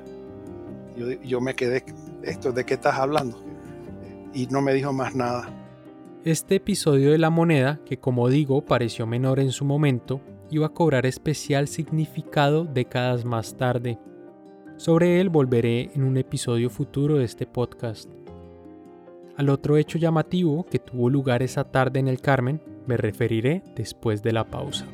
Yo, 0.96 1.10
yo 1.22 1.40
me 1.40 1.54
quedé, 1.56 1.84
esto, 2.22 2.52
¿de 2.52 2.64
qué 2.64 2.74
estás 2.74 2.94
hablando? 2.94 3.42
Y 4.32 4.46
no 4.46 4.62
me 4.62 4.72
dijo 4.72 4.92
más 4.92 5.16
nada. 5.16 5.50
Este 6.24 6.54
episodio 6.54 7.10
de 7.10 7.18
la 7.18 7.30
moneda, 7.30 7.80
que 7.84 7.98
como 7.98 8.28
digo 8.28 8.64
pareció 8.64 9.08
menor 9.08 9.40
en 9.40 9.50
su 9.50 9.64
momento, 9.64 10.20
iba 10.50 10.66
a 10.66 10.72
cobrar 10.72 11.04
especial 11.04 11.66
significado 11.66 12.64
décadas 12.64 13.24
más 13.24 13.56
tarde. 13.56 13.98
Sobre 14.76 15.20
él 15.20 15.30
volveré 15.30 15.90
en 15.94 16.04
un 16.04 16.16
episodio 16.16 16.70
futuro 16.70 17.16
de 17.16 17.24
este 17.24 17.44
podcast. 17.44 18.21
Al 19.36 19.48
otro 19.48 19.78
hecho 19.78 19.98
llamativo 19.98 20.66
que 20.70 20.78
tuvo 20.78 21.08
lugar 21.08 21.42
esa 21.42 21.64
tarde 21.64 22.00
en 22.00 22.08
el 22.08 22.20
Carmen 22.20 22.60
me 22.86 22.98
referiré 22.98 23.62
después 23.74 24.22
de 24.22 24.32
la 24.32 24.44
pausa. 24.44 24.86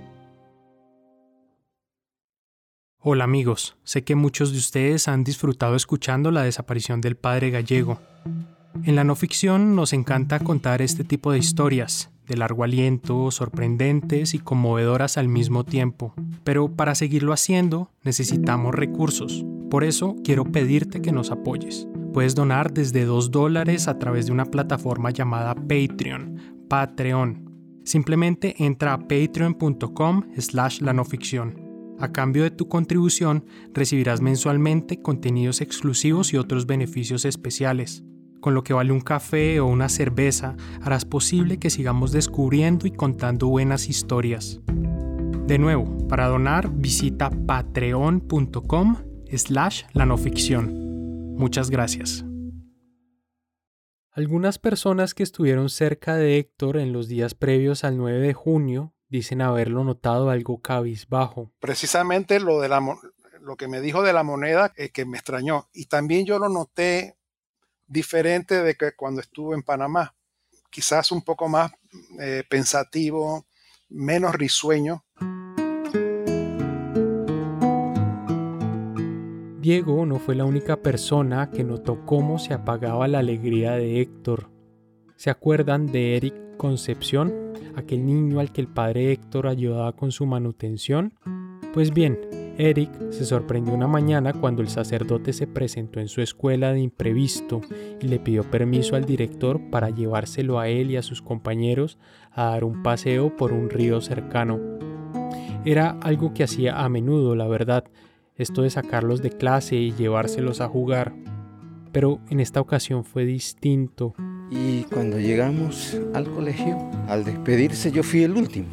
Hola 3.00 3.24
amigos, 3.24 3.76
sé 3.82 4.04
que 4.04 4.14
muchos 4.14 4.52
de 4.52 4.58
ustedes 4.58 5.08
han 5.08 5.24
disfrutado 5.24 5.74
escuchando 5.74 6.30
la 6.30 6.42
desaparición 6.42 7.00
del 7.00 7.16
padre 7.16 7.50
gallego. 7.50 8.00
En 8.84 8.94
la 8.94 9.02
no 9.02 9.16
ficción 9.16 9.74
nos 9.74 9.92
encanta 9.92 10.38
contar 10.38 10.82
este 10.82 11.02
tipo 11.02 11.32
de 11.32 11.38
historias, 11.38 12.10
de 12.28 12.36
largo 12.36 12.62
aliento, 12.62 13.30
sorprendentes 13.32 14.34
y 14.34 14.38
conmovedoras 14.38 15.16
al 15.16 15.28
mismo 15.28 15.64
tiempo. 15.64 16.14
Pero 16.44 16.68
para 16.68 16.94
seguirlo 16.94 17.32
haciendo 17.32 17.90
necesitamos 18.04 18.74
recursos. 18.74 19.44
Por 19.68 19.82
eso 19.82 20.14
quiero 20.22 20.44
pedirte 20.44 21.02
que 21.02 21.12
nos 21.12 21.30
apoyes. 21.30 21.87
Puedes 22.12 22.34
donar 22.34 22.72
desde 22.72 23.04
2 23.04 23.30
dólares 23.30 23.88
a 23.88 23.98
través 23.98 24.26
de 24.26 24.32
una 24.32 24.46
plataforma 24.46 25.10
llamada 25.10 25.54
Patreon, 25.54 26.66
Patreon. 26.68 27.80
Simplemente 27.84 28.54
entra 28.58 28.94
a 28.94 28.98
patreon.com 28.98 30.24
slash 30.36 30.80
la 30.80 30.92
no 30.92 31.04
ficción 31.04 31.68
a 31.98 32.12
cambio 32.12 32.44
de 32.44 32.50
tu 32.50 32.68
contribución, 32.68 33.44
recibirás 33.74 34.20
mensualmente 34.20 35.02
contenidos 35.02 35.60
exclusivos 35.60 36.32
y 36.32 36.36
otros 36.36 36.66
beneficios 36.66 37.24
especiales. 37.24 38.04
Con 38.40 38.54
lo 38.54 38.62
que 38.62 38.72
vale 38.72 38.92
un 38.92 39.00
café 39.00 39.58
o 39.58 39.66
una 39.66 39.88
cerveza, 39.88 40.56
harás 40.80 41.04
posible 41.04 41.58
que 41.58 41.70
sigamos 41.70 42.12
descubriendo 42.12 42.86
y 42.86 42.92
contando 42.92 43.48
buenas 43.48 43.88
historias. 43.88 44.60
De 45.46 45.58
nuevo, 45.58 46.06
para 46.08 46.28
donar, 46.28 46.70
visita 46.72 47.30
patreon.com 47.30 48.96
slash 49.32 49.82
la 49.92 50.06
no 50.06 50.16
ficción. 50.16 50.87
Muchas 51.38 51.70
gracias. 51.70 52.24
Algunas 54.10 54.58
personas 54.58 55.14
que 55.14 55.22
estuvieron 55.22 55.70
cerca 55.70 56.16
de 56.16 56.36
Héctor 56.36 56.78
en 56.78 56.92
los 56.92 57.06
días 57.06 57.36
previos 57.36 57.84
al 57.84 57.96
9 57.96 58.18
de 58.18 58.34
junio 58.34 58.92
dicen 59.08 59.40
haberlo 59.40 59.84
notado 59.84 60.30
algo 60.30 60.60
cabizbajo. 60.60 61.52
Precisamente 61.60 62.40
lo, 62.40 62.60
de 62.60 62.68
la, 62.68 62.82
lo 63.40 63.56
que 63.56 63.68
me 63.68 63.80
dijo 63.80 64.02
de 64.02 64.12
la 64.12 64.24
moneda 64.24 64.72
es 64.74 64.90
que 64.90 65.04
me 65.04 65.16
extrañó. 65.16 65.68
Y 65.72 65.86
también 65.86 66.26
yo 66.26 66.40
lo 66.40 66.48
noté 66.48 67.16
diferente 67.86 68.60
de 68.64 68.74
que 68.74 68.96
cuando 68.96 69.20
estuve 69.20 69.54
en 69.54 69.62
Panamá. 69.62 70.16
Quizás 70.70 71.12
un 71.12 71.22
poco 71.22 71.48
más 71.48 71.70
eh, 72.18 72.42
pensativo, 72.50 73.46
menos 73.88 74.34
risueño. 74.34 75.04
Diego 79.60 80.06
no 80.06 80.20
fue 80.20 80.36
la 80.36 80.44
única 80.44 80.82
persona 80.82 81.50
que 81.50 81.64
notó 81.64 82.06
cómo 82.06 82.38
se 82.38 82.54
apagaba 82.54 83.08
la 83.08 83.18
alegría 83.18 83.72
de 83.72 84.00
Héctor. 84.00 84.50
¿Se 85.16 85.30
acuerdan 85.30 85.86
de 85.86 86.16
Eric 86.16 86.56
Concepción? 86.56 87.48
aquel 87.78 88.04
niño 88.04 88.40
al 88.40 88.52
que 88.52 88.60
el 88.60 88.68
padre 88.68 89.12
Héctor 89.12 89.46
ayudaba 89.46 89.92
con 89.92 90.12
su 90.12 90.26
manutención? 90.26 91.14
Pues 91.72 91.92
bien, 91.92 92.18
Eric 92.58 92.90
se 93.10 93.24
sorprendió 93.24 93.74
una 93.74 93.86
mañana 93.86 94.32
cuando 94.32 94.62
el 94.62 94.68
sacerdote 94.68 95.32
se 95.32 95.46
presentó 95.46 96.00
en 96.00 96.08
su 96.08 96.20
escuela 96.20 96.72
de 96.72 96.80
imprevisto 96.80 97.60
y 98.00 98.08
le 98.08 98.18
pidió 98.18 98.42
permiso 98.44 98.96
al 98.96 99.04
director 99.04 99.60
para 99.70 99.90
llevárselo 99.90 100.58
a 100.58 100.68
él 100.68 100.90
y 100.90 100.96
a 100.96 101.02
sus 101.02 101.22
compañeros 101.22 101.98
a 102.32 102.44
dar 102.46 102.64
un 102.64 102.82
paseo 102.82 103.36
por 103.36 103.52
un 103.52 103.70
río 103.70 104.00
cercano. 104.00 104.58
Era 105.64 105.98
algo 106.00 106.34
que 106.34 106.44
hacía 106.44 106.84
a 106.84 106.88
menudo, 106.88 107.34
la 107.34 107.46
verdad, 107.46 107.84
esto 108.38 108.62
de 108.62 108.70
sacarlos 108.70 109.20
de 109.20 109.30
clase 109.30 109.76
y 109.76 109.92
llevárselos 109.92 110.60
a 110.60 110.68
jugar. 110.68 111.12
Pero 111.92 112.20
en 112.30 112.40
esta 112.40 112.60
ocasión 112.60 113.04
fue 113.04 113.24
distinto. 113.24 114.14
Y 114.50 114.84
cuando 114.84 115.18
llegamos 115.18 115.98
al 116.14 116.26
colegio, 116.26 116.78
al 117.08 117.24
despedirse 117.24 117.90
yo 117.90 118.02
fui 118.02 118.22
el 118.22 118.36
último, 118.36 118.68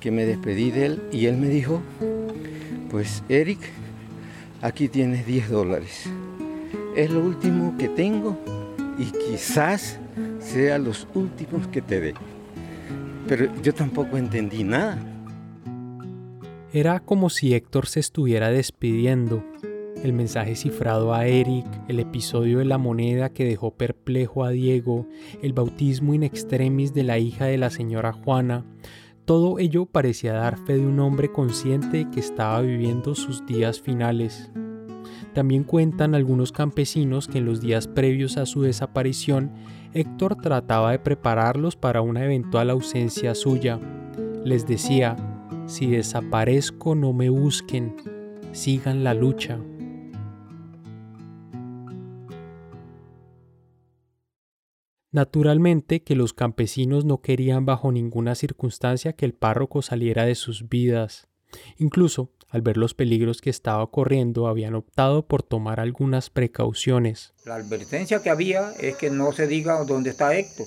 que 0.00 0.10
me 0.10 0.24
despedí 0.24 0.70
de 0.70 0.86
él 0.86 1.02
y 1.12 1.26
él 1.26 1.36
me 1.36 1.48
dijo, 1.48 1.82
pues 2.90 3.22
Eric, 3.28 3.60
aquí 4.60 4.88
tienes 4.88 5.26
10 5.26 5.50
dólares. 5.50 6.04
Es 6.96 7.10
lo 7.10 7.20
último 7.20 7.76
que 7.78 7.88
tengo 7.88 8.38
y 8.98 9.04
quizás 9.04 9.98
sea 10.40 10.78
los 10.78 11.06
últimos 11.14 11.66
que 11.68 11.82
te 11.82 12.00
dé. 12.00 12.14
Pero 13.28 13.48
yo 13.62 13.72
tampoco 13.72 14.16
entendí 14.16 14.64
nada. 14.64 15.11
Era 16.74 17.00
como 17.00 17.28
si 17.28 17.52
Héctor 17.52 17.86
se 17.86 18.00
estuviera 18.00 18.50
despidiendo 18.50 19.44
el 20.02 20.14
mensaje 20.14 20.56
cifrado 20.56 21.12
a 21.12 21.26
Eric, 21.26 21.66
el 21.86 22.00
episodio 22.00 22.60
de 22.60 22.64
la 22.64 22.78
moneda 22.78 23.28
que 23.28 23.44
dejó 23.44 23.72
perplejo 23.72 24.42
a 24.42 24.50
Diego, 24.50 25.06
el 25.42 25.52
bautismo 25.52 26.14
in 26.14 26.22
extremis 26.22 26.94
de 26.94 27.02
la 27.02 27.18
hija 27.18 27.44
de 27.44 27.58
la 27.58 27.68
señora 27.68 28.12
Juana, 28.12 28.64
todo 29.26 29.58
ello 29.58 29.84
parecía 29.84 30.32
dar 30.32 30.58
fe 30.64 30.78
de 30.78 30.86
un 30.86 30.98
hombre 30.98 31.30
consciente 31.30 32.08
que 32.10 32.20
estaba 32.20 32.62
viviendo 32.62 33.14
sus 33.14 33.44
días 33.44 33.78
finales. 33.80 34.50
También 35.34 35.64
cuentan 35.64 36.14
algunos 36.14 36.52
campesinos 36.52 37.28
que 37.28 37.38
en 37.38 37.44
los 37.44 37.60
días 37.60 37.86
previos 37.86 38.38
a 38.38 38.46
su 38.46 38.62
desaparición, 38.62 39.52
Héctor 39.92 40.36
trataba 40.36 40.92
de 40.92 40.98
prepararlos 40.98 41.76
para 41.76 42.00
una 42.00 42.24
eventual 42.24 42.70
ausencia 42.70 43.34
suya. 43.34 43.78
Les 44.44 44.66
decía, 44.66 45.31
si 45.66 45.86
desaparezco 45.86 46.94
no 46.94 47.12
me 47.12 47.30
busquen, 47.30 47.96
sigan 48.52 49.04
la 49.04 49.14
lucha. 49.14 49.58
Naturalmente 55.10 56.02
que 56.02 56.14
los 56.14 56.32
campesinos 56.32 57.04
no 57.04 57.20
querían 57.20 57.66
bajo 57.66 57.92
ninguna 57.92 58.34
circunstancia 58.34 59.12
que 59.12 59.26
el 59.26 59.34
párroco 59.34 59.82
saliera 59.82 60.24
de 60.24 60.34
sus 60.34 60.70
vidas. 60.70 61.28
Incluso, 61.76 62.30
al 62.48 62.62
ver 62.62 62.78
los 62.78 62.94
peligros 62.94 63.42
que 63.42 63.50
estaba 63.50 63.90
corriendo, 63.90 64.46
habían 64.46 64.74
optado 64.74 65.26
por 65.26 65.42
tomar 65.42 65.80
algunas 65.80 66.30
precauciones. 66.30 67.34
La 67.44 67.56
advertencia 67.56 68.22
que 68.22 68.30
había 68.30 68.72
es 68.80 68.96
que 68.96 69.10
no 69.10 69.32
se 69.32 69.46
diga 69.46 69.84
dónde 69.84 70.10
está 70.10 70.34
Héctor. 70.34 70.66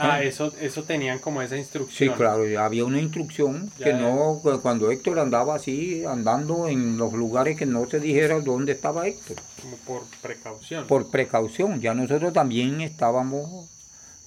Ah, 0.00 0.22
eso, 0.22 0.52
eso 0.60 0.84
tenían 0.84 1.18
como 1.18 1.42
esa 1.42 1.56
instrucción. 1.56 2.10
Sí, 2.10 2.16
claro, 2.16 2.44
había 2.60 2.84
una 2.84 3.00
instrucción 3.00 3.70
que 3.76 3.92
no, 3.92 4.40
cuando 4.62 4.90
Héctor 4.90 5.18
andaba 5.18 5.56
así, 5.56 6.04
andando 6.04 6.68
en 6.68 6.96
los 6.96 7.12
lugares 7.12 7.56
que 7.56 7.66
no 7.66 7.88
se 7.88 7.98
dijera 7.98 8.40
dónde 8.40 8.72
estaba 8.72 9.08
Héctor. 9.08 9.36
Como 9.60 9.76
por 9.78 10.02
precaución. 10.22 10.86
Por 10.86 11.10
precaución, 11.10 11.80
ya 11.80 11.94
nosotros 11.94 12.32
también 12.32 12.80
estábamos, 12.80 13.68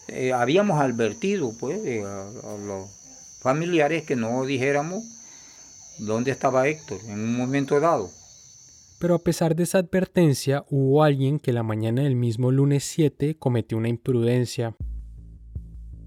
eh, 0.10 0.34
habíamos 0.34 0.82
advertido 0.82 1.54
pues 1.58 1.80
eh, 1.86 2.04
a, 2.04 2.58
los 2.66 2.90
familiares 3.40 4.04
que 4.04 4.16
no 4.16 4.46
dijéramos 4.46 5.04
dónde 6.00 6.32
estaba 6.32 6.68
Héctor 6.68 7.00
en 7.08 7.20
un 7.20 7.38
momento 7.38 7.80
dado. 7.80 8.10
Pero 9.00 9.16
a 9.16 9.20
pesar 9.20 9.56
de 9.56 9.64
esa 9.64 9.80
advertencia, 9.80 10.64
hubo 10.70 11.04
alguien 11.04 11.40
que 11.40 11.54
la 11.54 11.64
mañana 11.64 12.04
del 12.04 12.16
mismo 12.16 12.52
lunes 12.52 12.84
7 12.84 13.36
cometió 13.40 13.78
una 13.78 13.90
imprudencia. 13.90 14.76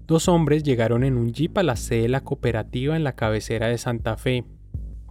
Dos 0.07 0.27
hombres 0.27 0.61
llegaron 0.61 1.03
en 1.03 1.17
un 1.17 1.33
jeep 1.33 1.57
a 1.57 1.63
la 1.63 1.75
sede 1.75 2.03
de 2.03 2.09
la 2.09 2.21
cooperativa 2.21 2.95
en 2.95 3.03
la 3.03 3.15
cabecera 3.15 3.67
de 3.67 3.79
Santa 3.79 4.17
Fe. 4.17 4.45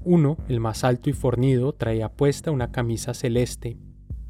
Uno, 0.05 0.37
el 0.49 0.61
más 0.61 0.85
alto 0.85 1.11
y 1.11 1.13
fornido, 1.13 1.73
traía 1.73 2.11
puesta 2.11 2.53
una 2.53 2.71
camisa 2.71 3.13
celeste. 3.13 3.77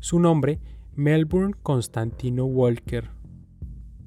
Su 0.00 0.20
nombre, 0.20 0.60
Melbourne 0.94 1.54
Constantino 1.62 2.46
Walker. 2.46 3.10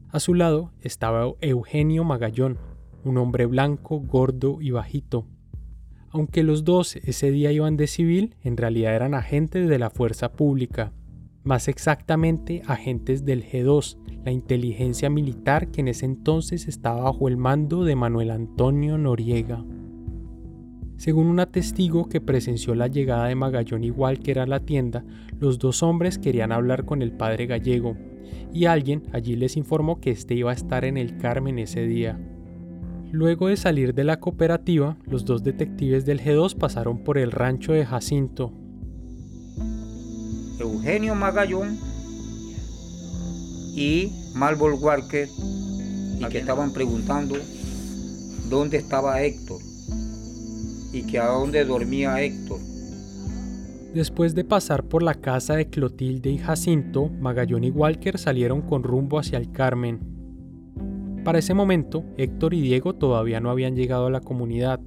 A 0.09 0.19
su 0.19 0.33
lado 0.33 0.71
estaba 0.81 1.31
Eugenio 1.41 2.03
Magallón, 2.03 2.57
un 3.03 3.19
hombre 3.19 3.45
blanco, 3.45 3.99
gordo 3.99 4.57
y 4.59 4.71
bajito. 4.71 5.27
Aunque 6.09 6.41
los 6.41 6.63
dos 6.63 6.95
ese 6.95 7.29
día 7.29 7.51
iban 7.51 7.77
de 7.77 7.85
civil, 7.85 8.35
en 8.41 8.57
realidad 8.57 8.95
eran 8.95 9.13
agentes 9.13 9.69
de 9.69 9.77
la 9.77 9.91
fuerza 9.91 10.31
pública, 10.31 10.91
más 11.47 11.67
exactamente 11.67 12.61
agentes 12.67 13.25
del 13.25 13.43
G2, 13.43 13.97
la 14.23 14.31
inteligencia 14.31 15.09
militar 15.09 15.71
que 15.71 15.81
en 15.81 15.87
ese 15.87 16.05
entonces 16.05 16.67
estaba 16.67 17.01
bajo 17.01 17.27
el 17.27 17.37
mando 17.37 17.83
de 17.85 17.95
Manuel 17.95 18.29
Antonio 18.31 18.97
Noriega. 18.97 19.63
Según 20.97 21.27
una 21.27 21.45
testigo 21.45 22.09
que 22.09 22.21
presenció 22.21 22.75
la 22.75 22.87
llegada 22.87 23.27
de 23.27 23.35
Magallón 23.35 23.83
igual 23.83 24.19
que 24.19 24.31
era 24.31 24.45
la 24.45 24.59
tienda, 24.59 25.05
los 25.39 25.57
dos 25.57 25.81
hombres 25.83 26.19
querían 26.19 26.51
hablar 26.51 26.85
con 26.85 27.01
el 27.01 27.11
padre 27.11 27.45
gallego, 27.45 27.95
y 28.51 28.65
alguien 28.65 29.03
allí 29.13 29.35
les 29.35 29.57
informó 29.57 30.01
que 30.01 30.11
éste 30.11 30.33
iba 30.33 30.51
a 30.51 30.55
estar 30.55 30.85
en 30.85 30.97
el 30.97 31.17
Carmen 31.17 31.59
ese 31.59 31.87
día. 31.87 32.19
Luego 33.11 33.47
de 33.47 33.55
salir 33.55 33.93
de 33.93 34.03
la 34.03 34.19
cooperativa, 34.19 34.97
los 35.05 35.23
dos 35.23 35.43
detectives 35.43 36.05
del 36.05 36.19
G2 36.19 36.57
pasaron 36.57 37.03
por 37.03 37.17
el 37.17 37.31
rancho 37.31 37.71
de 37.71 37.85
Jacinto. 37.85 38.51
Eugenio 40.59 41.15
Magallón 41.15 41.77
y 43.75 44.11
Marble 44.33 44.71
Walker 44.71 45.27
y 46.19 46.25
que 46.25 46.39
estaban 46.39 46.73
preguntando 46.73 47.35
dónde 48.49 48.77
estaba 48.77 49.21
Héctor 49.21 49.61
y 50.91 51.03
que 51.03 51.19
a 51.19 51.27
dónde 51.27 51.63
dormía 51.63 52.21
Héctor. 52.21 52.59
Después 53.93 54.35
de 54.35 54.43
pasar 54.43 54.83
por 54.83 55.03
la 55.03 55.15
casa 55.15 55.55
de 55.55 55.69
Clotilde 55.69 56.29
y 56.29 56.37
Jacinto, 56.37 57.09
Magallón 57.09 57.63
y 57.63 57.71
Walker 57.71 58.17
salieron 58.17 58.61
con 58.61 58.83
rumbo 58.83 59.19
hacia 59.19 59.37
el 59.37 59.51
Carmen. 59.51 59.99
Para 61.23 61.39
ese 61.39 61.53
momento, 61.53 62.03
Héctor 62.17 62.53
y 62.53 62.61
Diego 62.61 62.93
todavía 62.95 63.39
no 63.39 63.49
habían 63.49 63.75
llegado 63.75 64.07
a 64.07 64.11
la 64.11 64.21
comunidad, 64.21 64.79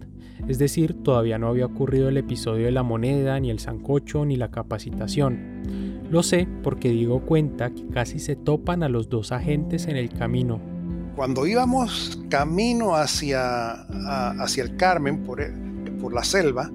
es 0.48 0.58
decir, 0.58 1.02
todavía 1.02 1.38
no 1.38 1.48
había 1.48 1.66
ocurrido 1.66 2.08
el 2.08 2.16
episodio 2.16 2.66
de 2.66 2.72
la 2.72 2.82
moneda, 2.82 3.38
ni 3.40 3.50
el 3.50 3.58
sancocho, 3.58 4.24
ni 4.24 4.36
la 4.36 4.50
capacitación. 4.50 6.02
Lo 6.10 6.22
sé 6.22 6.48
porque 6.62 6.90
Diego 6.90 7.20
cuenta 7.20 7.70
que 7.70 7.86
casi 7.88 8.18
se 8.18 8.36
topan 8.36 8.82
a 8.82 8.88
los 8.88 9.08
dos 9.08 9.32
agentes 9.32 9.86
en 9.86 9.96
el 9.96 10.10
camino. 10.10 10.60
Cuando 11.14 11.46
íbamos 11.46 12.20
camino 12.28 12.96
hacia, 12.96 13.72
hacia 14.42 14.64
el 14.64 14.76
Carmen 14.76 15.22
por, 15.22 15.40
por 16.00 16.12
la 16.12 16.24
selva, 16.24 16.70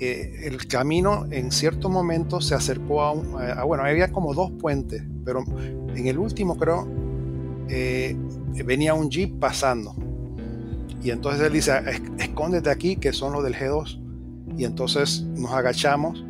eh, 0.00 0.42
el 0.44 0.66
camino 0.68 1.26
en 1.30 1.50
cierto 1.50 1.88
momento 1.88 2.40
se 2.40 2.54
acercó 2.54 3.02
a, 3.02 3.12
un, 3.12 3.32
bueno, 3.66 3.84
había 3.84 4.12
como 4.12 4.32
dos 4.32 4.52
puentes, 4.52 5.02
pero 5.24 5.44
en 5.94 6.06
el 6.06 6.18
último 6.18 6.56
creo 6.56 6.86
eh, 7.68 8.16
venía 8.64 8.94
un 8.94 9.10
jeep 9.10 9.38
pasando. 9.38 9.94
Y 11.02 11.10
entonces 11.10 11.46
él 11.46 11.52
dice, 11.52 11.72
escóndete 12.18 12.70
aquí, 12.70 12.96
que 12.96 13.12
son 13.12 13.32
los 13.32 13.44
del 13.44 13.54
G2. 13.54 14.00
Y 14.56 14.64
entonces 14.64 15.22
nos 15.22 15.52
agachamos 15.52 16.24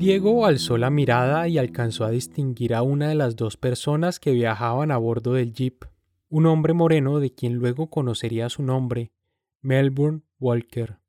Diego 0.00 0.46
alzó 0.46 0.78
la 0.78 0.88
mirada 0.88 1.46
y 1.46 1.58
alcanzó 1.58 2.06
a 2.06 2.10
distinguir 2.10 2.74
a 2.74 2.80
una 2.80 3.10
de 3.10 3.14
las 3.14 3.36
dos 3.36 3.58
personas 3.58 4.18
que 4.18 4.32
viajaban 4.32 4.90
a 4.92 4.96
bordo 4.96 5.34
del 5.34 5.52
jeep, 5.52 5.84
un 6.30 6.46
hombre 6.46 6.72
moreno 6.72 7.20
de 7.20 7.34
quien 7.34 7.56
luego 7.56 7.90
conocería 7.90 8.48
su 8.48 8.62
nombre, 8.62 9.12
Melbourne 9.60 10.22
Walker. 10.38 11.00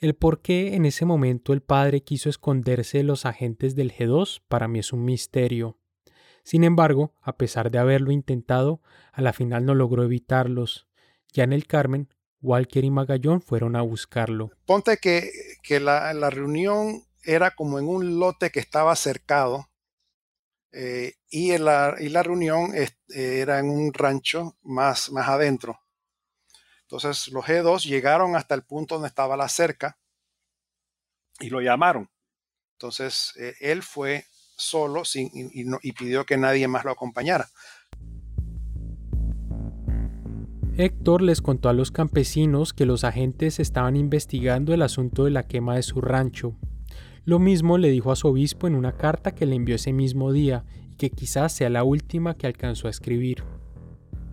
El 0.00 0.16
por 0.16 0.42
qué 0.42 0.74
en 0.74 0.84
ese 0.84 1.04
momento 1.04 1.52
el 1.52 1.60
padre 1.60 2.02
quiso 2.02 2.28
esconderse 2.28 2.98
de 2.98 3.04
los 3.04 3.24
agentes 3.24 3.76
del 3.76 3.92
G2 3.92 4.42
para 4.48 4.66
mí 4.66 4.80
es 4.80 4.92
un 4.92 5.04
misterio. 5.04 5.78
Sin 6.42 6.64
embargo, 6.64 7.14
a 7.22 7.36
pesar 7.36 7.70
de 7.70 7.78
haberlo 7.78 8.10
intentado, 8.10 8.82
a 9.12 9.22
la 9.22 9.32
final 9.32 9.64
no 9.64 9.76
logró 9.76 10.02
evitarlos. 10.02 10.88
Ya 11.32 11.44
en 11.44 11.52
el 11.52 11.68
Carmen, 11.68 12.08
Walker 12.44 12.84
y 12.84 12.90
Magallón 12.90 13.40
fueron 13.40 13.74
a 13.74 13.80
buscarlo. 13.80 14.50
Ponte 14.66 14.98
que, 14.98 15.30
que 15.62 15.80
la, 15.80 16.12
la 16.12 16.28
reunión 16.28 17.02
era 17.22 17.52
como 17.52 17.78
en 17.78 17.88
un 17.88 18.18
lote 18.18 18.50
que 18.50 18.60
estaba 18.60 18.94
cercado 18.96 19.70
eh, 20.72 21.14
y, 21.30 21.56
la, 21.56 21.96
y, 21.98 22.10
la, 22.10 22.22
reunión 22.22 22.72
era 23.08 23.60
en 23.60 23.70
un 23.70 23.94
rancho 23.94 24.58
más, 24.62 25.10
más 25.10 25.28
adentro. 25.28 25.80
Entonces 26.82 27.28
los 27.28 27.44
G2 27.44 27.84
llegaron 27.84 28.36
hasta 28.36 28.54
el 28.54 28.62
punto 28.62 28.96
donde 28.96 29.08
estaba 29.08 29.36
la 29.36 29.48
cerca 29.48 29.98
y 31.40 31.48
lo 31.48 31.60
llamaron. 31.60 32.10
Entonces 32.72 33.32
eh, 33.38 33.54
él 33.60 33.82
fue 33.82 34.26
solo 34.56 35.04
sin, 35.04 35.30
y 35.32 35.92
pidió 35.92 36.26
que 36.26 36.36
nadie 36.36 36.68
más 36.68 36.84
lo 36.84 36.90
acompañara. 36.90 37.48
Héctor 40.76 41.22
les 41.22 41.40
contó 41.40 41.68
a 41.68 41.72
los 41.72 41.90
campesinos 41.90 42.72
que 42.72 42.86
los 42.86 43.04
agentes 43.04 43.60
estaban 43.60 43.96
investigando 43.96 44.74
el 44.74 44.82
asunto 44.82 45.24
de 45.24 45.30
la 45.30 45.44
quema 45.44 45.76
de 45.76 45.82
su 45.82 46.00
rancho 46.00 46.56
lo 47.26 47.38
mismo 47.38 47.78
le 47.78 47.88
dijo 47.88 48.12
a 48.12 48.16
su 48.16 48.28
obispo 48.28 48.66
en 48.66 48.74
una 48.74 48.92
carta 48.92 49.34
que 49.34 49.46
le 49.46 49.56
envió 49.56 49.76
ese 49.76 49.94
mismo 49.94 50.32
día 50.32 50.64
y 50.92 50.96
que 50.96 51.10
quizás 51.10 51.52
sea 51.52 51.70
la 51.70 51.82
última 51.82 52.36
que 52.36 52.46
alcanzó 52.46 52.86
a 52.86 52.90
escribir. 52.90 53.42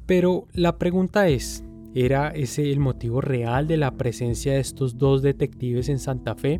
Pero 0.06 0.48
la 0.52 0.78
pregunta 0.78 1.30
es, 1.30 1.64
¿era 1.96 2.30
ese 2.30 2.70
el 2.70 2.80
motivo 2.80 3.22
real 3.22 3.66
de 3.68 3.78
la 3.78 3.92
presencia 3.92 4.54
de 4.54 4.60
estos 4.60 4.98
dos 4.98 5.22
detectives 5.22 5.88
en 5.88 6.00
Santa 6.00 6.36
Fe? 6.36 6.60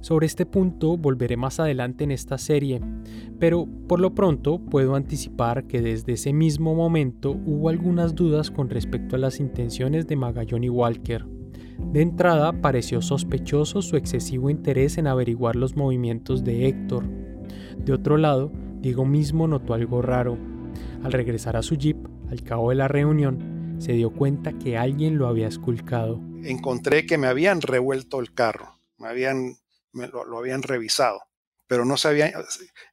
Sobre 0.00 0.26
este 0.26 0.46
punto 0.46 0.96
volveré 0.96 1.36
más 1.36 1.60
adelante 1.60 2.04
en 2.04 2.10
esta 2.10 2.38
serie, 2.38 2.80
pero 3.38 3.68
por 3.86 4.00
lo 4.00 4.14
pronto 4.14 4.58
puedo 4.58 4.94
anticipar 4.94 5.66
que 5.66 5.82
desde 5.82 6.14
ese 6.14 6.32
mismo 6.32 6.74
momento 6.74 7.32
hubo 7.44 7.68
algunas 7.68 8.14
dudas 8.14 8.50
con 8.50 8.70
respecto 8.70 9.16
a 9.16 9.18
las 9.18 9.40
intenciones 9.40 10.06
de 10.06 10.16
Magallón 10.16 10.64
y 10.64 10.70
Walker. 10.70 11.26
De 11.92 12.02
entrada 12.02 12.52
pareció 12.60 13.02
sospechoso 13.02 13.82
su 13.82 13.96
excesivo 13.96 14.48
interés 14.48 14.96
en 14.96 15.06
averiguar 15.06 15.56
los 15.56 15.76
movimientos 15.76 16.44
de 16.44 16.66
Héctor. 16.66 17.04
De 17.78 17.92
otro 17.92 18.16
lado, 18.16 18.52
Diego 18.80 19.04
mismo 19.04 19.48
notó 19.48 19.74
algo 19.74 20.00
raro. 20.00 20.38
Al 21.02 21.12
regresar 21.12 21.56
a 21.56 21.62
su 21.62 21.76
jeep, 21.76 21.96
al 22.30 22.42
cabo 22.42 22.70
de 22.70 22.76
la 22.76 22.88
reunión, 22.88 23.76
se 23.78 23.92
dio 23.92 24.10
cuenta 24.10 24.52
que 24.52 24.78
alguien 24.78 25.18
lo 25.18 25.26
había 25.26 25.48
esculcado. 25.48 26.20
Encontré 26.44 27.06
que 27.06 27.18
me 27.18 27.26
habían 27.26 27.60
revuelto 27.60 28.20
el 28.20 28.32
carro, 28.32 28.78
me 28.98 29.08
habían, 29.08 29.56
lo, 29.92 30.38
habían 30.38 30.62
revisado, 30.62 31.20
pero 31.66 31.84
no 31.84 31.96
se 31.96 32.08
habían 32.08 32.32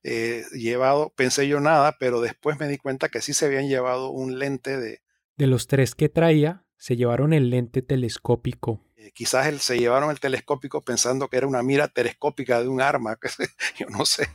eh, 0.04 0.44
llevado, 0.54 1.14
pensé 1.16 1.48
yo 1.48 1.60
nada, 1.60 1.98
pero 2.00 2.22
después 2.22 2.60
me 2.60 2.68
di 2.68 2.78
cuenta 2.78 3.10
que 3.10 3.22
sí 3.22 3.34
se 3.34 3.46
habían 3.46 3.68
llevado 3.68 4.10
un 4.10 4.40
lente 4.40 4.78
de... 4.78 5.02
De 5.36 5.48
los 5.48 5.68
tres 5.68 5.96
que 5.96 6.10
traía, 6.10 6.66
se 6.78 6.96
llevaron 6.96 7.34
el 7.34 7.50
lente 7.50 7.82
telescópico. 7.82 8.84
Eh, 8.96 9.12
quizás 9.14 9.62
se 9.62 9.78
llevaron 9.78 10.10
el 10.10 10.20
telescópico 10.20 10.84
pensando 10.84 11.28
que 11.28 11.38
era 11.38 11.48
una 11.48 11.64
mira 11.64 11.88
telescópica 11.88 12.62
de 12.62 12.68
un 12.68 12.82
arma, 12.82 13.18
yo 13.80 13.88
no 13.90 14.06
sé. 14.06 14.30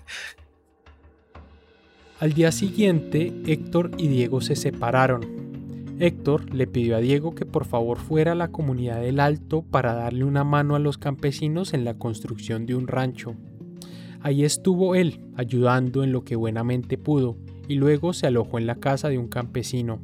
Al 2.21 2.35
día 2.35 2.53
siguiente, 2.53 3.33
Héctor 3.47 3.91
y 3.97 4.07
Diego 4.07 4.41
se 4.41 4.55
separaron. 4.55 5.52
Héctor 6.03 6.53
le 6.53 6.67
pidió 6.67 6.97
a 6.97 7.01
Diego 7.01 7.33
que 7.33 7.47
por 7.47 7.65
favor 7.65 7.97
fuera 7.97 8.33
a 8.33 8.35
la 8.35 8.49
comunidad 8.49 9.01
del 9.01 9.21
Alto 9.21 9.63
para 9.63 9.95
darle 9.95 10.25
una 10.25 10.43
mano 10.43 10.75
a 10.75 10.81
los 10.81 10.99
campesinos 10.99 11.75
en 11.75 11.85
la 11.85 11.95
construcción 11.95 12.67
de 12.67 12.75
un 12.75 12.89
rancho. 12.89 13.37
Ahí 14.21 14.45
estuvo 14.45 14.97
él, 14.97 15.21
ayudando 15.37 16.03
en 16.03 16.11
lo 16.11 16.25
que 16.25 16.35
buenamente 16.35 16.99
pudo, 16.99 17.37
y 17.69 17.77
luego 17.77 18.15
se 18.15 18.27
alojó 18.27 18.59
en 18.59 18.67
la 18.67 18.75
casa 18.75 19.11
de 19.11 19.19
un 19.19 19.29
campesino. 19.29 20.01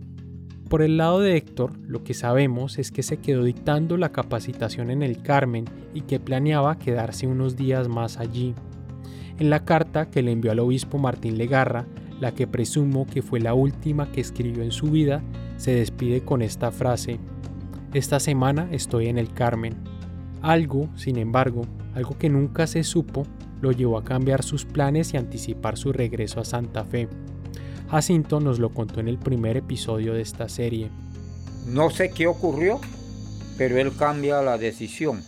Por 0.70 0.82
el 0.82 0.98
lado 0.98 1.18
de 1.18 1.36
Héctor, 1.36 1.72
lo 1.88 2.04
que 2.04 2.14
sabemos 2.14 2.78
es 2.78 2.92
que 2.92 3.02
se 3.02 3.16
quedó 3.16 3.42
dictando 3.42 3.96
la 3.96 4.12
capacitación 4.12 4.92
en 4.92 5.02
el 5.02 5.20
Carmen 5.20 5.64
y 5.94 6.02
que 6.02 6.20
planeaba 6.20 6.78
quedarse 6.78 7.26
unos 7.26 7.56
días 7.56 7.88
más 7.88 8.18
allí. 8.18 8.54
En 9.40 9.50
la 9.50 9.64
carta 9.64 10.10
que 10.10 10.22
le 10.22 10.30
envió 10.30 10.52
al 10.52 10.60
obispo 10.60 10.98
Martín 10.98 11.38
Legarra, 11.38 11.86
la 12.20 12.32
que 12.32 12.46
presumo 12.46 13.06
que 13.06 13.22
fue 13.22 13.40
la 13.40 13.54
última 13.54 14.10
que 14.10 14.20
escribió 14.20 14.62
en 14.62 14.72
su 14.72 14.86
vida, 14.86 15.22
se 15.56 15.72
despide 15.72 16.22
con 16.22 16.42
esta 16.42 16.70
frase, 16.70 17.18
Esta 17.94 18.20
semana 18.20 18.68
estoy 18.70 19.08
en 19.08 19.16
el 19.16 19.32
Carmen. 19.32 19.74
Algo, 20.42 20.90
sin 20.94 21.16
embargo, 21.16 21.62
algo 21.94 22.18
que 22.18 22.28
nunca 22.28 22.66
se 22.66 22.84
supo, 22.84 23.24
lo 23.62 23.72
llevó 23.72 23.96
a 23.96 24.04
cambiar 24.04 24.42
sus 24.42 24.66
planes 24.66 25.14
y 25.14 25.16
anticipar 25.16 25.78
su 25.78 25.92
regreso 25.92 26.38
a 26.38 26.44
Santa 26.44 26.84
Fe. 26.84 27.08
Jacinto 27.90 28.40
nos 28.40 28.58
lo 28.58 28.68
contó 28.68 29.00
en 29.00 29.08
el 29.08 29.18
primer 29.18 29.56
episodio 29.56 30.12
de 30.12 30.20
esta 30.20 30.50
serie. 30.50 30.90
No 31.66 31.88
sé 31.88 32.10
qué 32.10 32.26
ocurrió, 32.26 32.78
pero 33.56 33.78
él 33.78 33.90
cambia 33.96 34.42
la 34.42 34.58
decisión 34.58 35.22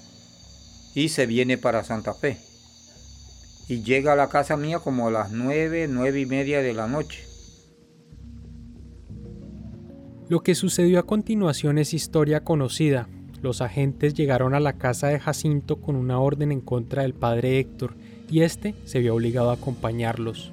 y 0.95 1.09
se 1.09 1.27
viene 1.27 1.57
para 1.57 1.83
Santa 1.83 2.13
Fe. 2.13 2.50
Y 3.71 3.85
llega 3.85 4.15
a 4.15 4.17
la 4.17 4.29
casa 4.29 4.57
mía 4.57 4.81
como 4.81 5.07
a 5.07 5.11
las 5.13 5.31
nueve, 5.31 5.87
nueve 5.89 6.21
y 6.21 6.27
media 6.27 6.61
de 6.61 6.75
la 6.75 6.89
noche. 6.89 7.25
Lo 10.29 10.41
que 10.41 10.57
sucedió 10.57 10.99
a 10.99 11.07
continuación 11.07 11.79
es 11.79 11.95
historia 11.95 12.43
conocida. 12.43 13.09
Los 13.43 13.61
agentes 13.61 14.15
llegaron 14.15 14.55
a 14.55 14.61
la 14.61 14.73
casa 14.73 15.07
de 15.07 15.21
Jacinto 15.21 15.81
con 15.81 15.95
una 15.95 16.19
orden 16.19 16.51
en 16.51 16.61
contra 16.61 17.03
del 17.03 17.15
padre 17.15 17.61
Héctor 17.61 17.95
y 18.29 18.43
este 18.43 18.75
se 18.85 18.99
vio 18.99 19.15
obligado 19.15 19.51
a 19.51 19.55
acompañarlos. 19.55 20.53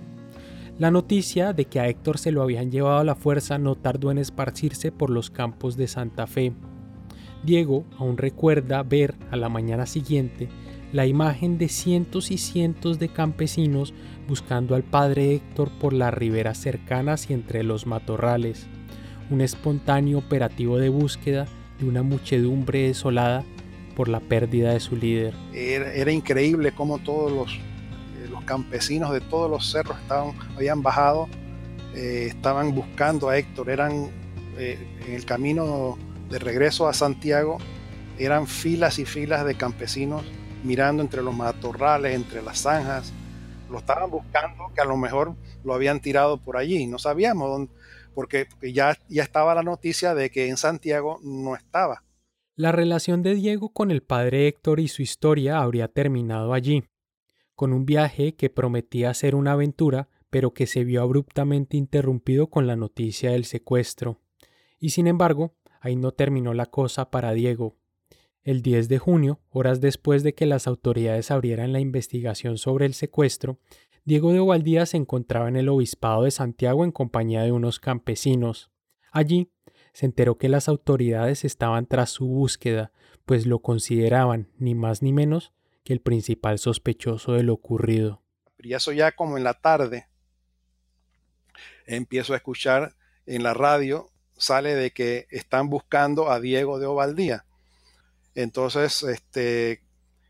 La 0.78 0.92
noticia 0.92 1.54
de 1.54 1.66
que 1.66 1.80
a 1.80 1.88
Héctor 1.88 2.20
se 2.20 2.32
lo 2.32 2.44
habían 2.44 2.70
llevado 2.70 3.00
a 3.00 3.04
la 3.04 3.16
fuerza 3.16 3.58
no 3.58 3.76
tardó 3.76 4.12
en 4.12 4.20
esparcirse 4.20 4.92
por 4.92 5.10
los 5.10 5.32
campos 5.32 5.76
de 5.76 5.88
Santa 5.88 6.28
Fe. 6.28 6.54
Diego 7.44 7.84
aún 7.98 8.18
recuerda 8.18 8.84
ver 8.84 9.16
a 9.32 9.38
la 9.38 9.50
mañana 9.50 9.88
siguiente 9.88 10.50
la 10.94 11.06
imagen 11.06 11.58
de 11.58 11.70
cientos 11.70 12.32
y 12.32 12.38
cientos 12.38 13.00
de 13.00 13.10
campesinos 13.10 13.94
buscando 14.28 14.76
al 14.76 14.84
padre 14.84 15.36
Héctor 15.36 15.70
por 15.80 15.94
las 15.94 16.14
riberas 16.14 16.58
cercanas 16.58 17.30
y 17.30 17.34
entre 17.34 17.64
los 17.64 17.86
matorrales 17.86 18.68
un 19.30 19.42
espontáneo 19.42 20.20
operativo 20.20 20.78
de 20.78 20.90
búsqueda 20.90 21.48
de 21.80 21.86
una 21.86 22.04
muchedumbre 22.04 22.88
desolada 22.88 23.44
por 23.96 24.10
la 24.10 24.20
pérdida 24.20 24.74
de 24.74 24.80
su 24.80 24.96
líder. 24.96 25.34
Era, 25.54 26.12
increíble 26.12 26.72
cómo 26.72 27.00
todos 27.00 27.32
los, 27.32 27.54
eh, 27.54 28.28
los, 28.30 28.44
campesinos 28.44 29.12
de 29.12 29.22
todos 29.22 29.50
los 29.50 29.72
cerros 29.72 29.98
estaban, 30.00 30.34
habían 30.56 30.82
bajado, 30.82 31.28
eh, 31.96 32.28
estaban 32.30 32.74
buscando 32.74 33.30
a 33.30 33.38
Héctor, 33.38 33.70
eran 33.70 34.10
eh, 34.58 34.78
en 35.06 35.14
el 35.14 35.26
camino 35.26 35.98
de 36.30 36.40
regreso 36.40 36.88
a 36.88 36.94
Santiago, 36.94 37.58
eran 38.20 38.48
filas 38.48 39.00
y 39.00 39.06
filas 39.06 39.46
de 39.46 39.56
campesinos 39.56 40.24
mirando 40.64 41.04
entre 41.04 41.22
los 41.22 41.36
matorrales, 41.36 42.16
entre 42.16 42.42
las 42.42 42.60
zanjas, 42.62 43.14
lo 43.70 43.80
estaban 43.80 44.10
buscando, 44.10 44.72
que 44.74 44.82
a 44.82 44.86
lo 44.86 44.98
mejor 44.98 45.36
lo 45.64 45.74
habían 45.74 46.00
tirado 46.00 46.38
por 46.38 46.58
allí, 46.58 46.88
no 46.88 47.00
sabíamos 47.00 47.50
dónde, 47.50 47.74
porque, 48.14 48.48
ya, 48.74 48.98
ya 49.10 49.24
estaba 49.24 49.54
la 49.54 49.64
noticia 49.64 50.16
de 50.16 50.30
que 50.30 50.48
en 50.48 50.58
Santiago 50.58 51.20
no 51.24 51.56
estaba. 51.56 52.04
La 52.56 52.72
relación 52.72 53.22
de 53.22 53.36
Diego 53.36 53.70
con 53.70 53.92
el 53.92 54.02
padre 54.02 54.48
Héctor 54.48 54.80
y 54.80 54.88
su 54.88 55.02
historia 55.02 55.60
habría 55.60 55.88
terminado 55.88 56.54
allí, 56.54 56.84
con 57.56 57.74
un 57.74 57.86
viaje 57.86 58.36
que 58.36 58.50
prometía 58.50 59.14
ser 59.14 59.36
una 59.36 59.52
aventura, 59.52 60.10
pero 60.30 60.54
que 60.54 60.66
se 60.66 60.84
vio 60.84 61.02
abruptamente 61.02 61.78
interrumpido 61.78 62.50
con 62.50 62.68
la 62.68 62.76
noticia 62.76 63.32
del 63.32 63.46
secuestro. 63.46 64.20
Y 64.80 64.90
sin 64.90 65.08
embargo, 65.08 65.56
ahí 65.80 65.96
no 65.96 66.12
terminó 66.12 66.54
la 66.54 66.66
cosa 66.66 67.10
para 67.10 67.34
Diego. 67.34 67.78
El 68.48 68.62
10 68.62 68.88
de 68.88 68.98
junio, 68.98 69.42
horas 69.50 69.82
después 69.82 70.24
de 70.24 70.34
que 70.34 70.46
las 70.46 70.68
autoridades 70.68 71.32
abrieran 71.32 71.74
la 71.74 71.82
investigación 71.82 72.58
sobre 72.58 72.86
el 72.86 72.94
secuestro, 72.94 73.60
Diego 74.06 74.32
de 74.32 74.40
Ovaldía 74.40 74.86
se 74.86 74.96
encontraba 74.96 75.50
en 75.50 75.58
el 75.58 75.68
obispado 75.68 76.24
de 76.24 76.32
Santiago 76.32 76.86
en 76.86 76.94
compañía 76.94 77.42
de 77.42 77.52
unos 77.52 77.82
campesinos. 77.82 78.72
Allí 79.12 79.52
se 79.92 80.06
enteró 80.06 80.38
que 80.38 80.48
las 80.48 80.70
autoridades 80.70 81.44
estaban 81.44 81.88
tras 81.88 82.10
su 82.12 82.26
búsqueda, 82.26 82.94
pues 83.26 83.46
lo 83.46 83.60
consideraban 83.60 84.50
ni 84.58 84.76
más 84.76 85.02
ni 85.02 85.12
menos 85.12 85.52
que 85.84 85.92
el 85.92 86.00
principal 86.00 86.58
sospechoso 86.58 87.34
de 87.34 87.44
lo 87.44 87.52
ocurrido. 87.52 88.24
Y 88.60 88.76
eso 88.76 88.94
ya 88.94 89.12
como 89.12 89.36
en 89.38 89.44
la 89.44 89.56
tarde 89.56 90.08
empiezo 91.86 92.32
a 92.32 92.38
escuchar 92.38 92.96
en 93.26 93.44
la 93.44 93.54
radio, 93.54 94.10
sale 94.38 94.74
de 94.74 94.92
que 94.92 95.28
están 95.32 95.68
buscando 95.70 96.32
a 96.32 96.40
Diego 96.40 96.80
de 96.80 96.86
Ovaldía. 96.86 97.44
Entonces, 98.38 99.02
este, 99.02 99.82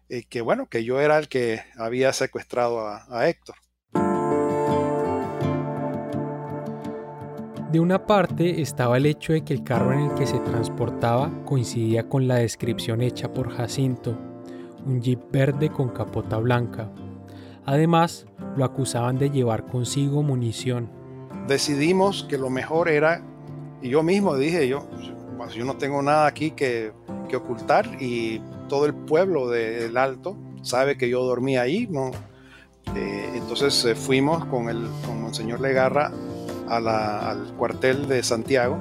eh, 0.07 0.23
que 0.29 0.39
bueno, 0.39 0.67
que 0.69 0.85
yo 0.85 1.01
era 1.01 1.17
el 1.17 1.27
que 1.27 1.61
había 1.77 2.13
secuestrado 2.13 2.87
a 2.87 3.27
Héctor. 3.27 3.55
De 7.69 7.81
una 7.81 8.07
parte 8.07 8.61
estaba 8.61 8.95
el 8.95 9.07
hecho 9.07 9.33
de 9.33 9.43
que 9.43 9.53
el 9.53 9.65
carro 9.65 9.91
en 9.91 9.99
el 9.99 10.13
que 10.13 10.25
se 10.25 10.39
transportaba 10.39 11.29
coincidía 11.43 12.07
con 12.07 12.25
la 12.25 12.35
descripción 12.35 13.01
hecha 13.01 13.33
por 13.33 13.49
Jacinto, 13.49 14.17
un 14.85 15.01
jeep 15.01 15.29
verde 15.29 15.69
con 15.69 15.89
capota 15.89 16.37
blanca. 16.37 16.89
Además, 17.65 18.25
lo 18.55 18.63
acusaban 18.63 19.17
de 19.17 19.31
llevar 19.31 19.65
consigo 19.65 20.23
munición. 20.23 20.89
Decidimos 21.49 22.25
que 22.29 22.37
lo 22.37 22.49
mejor 22.49 22.87
era, 22.87 23.21
y 23.81 23.89
yo 23.89 24.01
mismo 24.01 24.37
dije, 24.37 24.65
yo, 24.69 24.87
pues, 25.37 25.53
yo 25.53 25.65
no 25.65 25.75
tengo 25.75 26.01
nada 26.01 26.25
aquí 26.25 26.51
que, 26.51 26.93
ocultar 27.35 28.01
y 28.01 28.41
todo 28.69 28.85
el 28.85 28.93
pueblo 28.93 29.49
del 29.49 29.97
Alto 29.97 30.37
sabe 30.61 30.97
que 30.97 31.09
yo 31.09 31.23
dormía 31.23 31.61
ahí, 31.61 31.87
¿no? 31.87 32.11
Eh, 32.95 33.31
entonces 33.35 33.83
eh, 33.85 33.95
fuimos 33.95 34.45
con 34.45 34.69
el 34.69 34.87
con 35.05 35.21
Monseñor 35.21 35.59
Legarra 35.59 36.11
al 36.69 37.53
cuartel 37.57 38.07
de 38.07 38.23
Santiago 38.23 38.77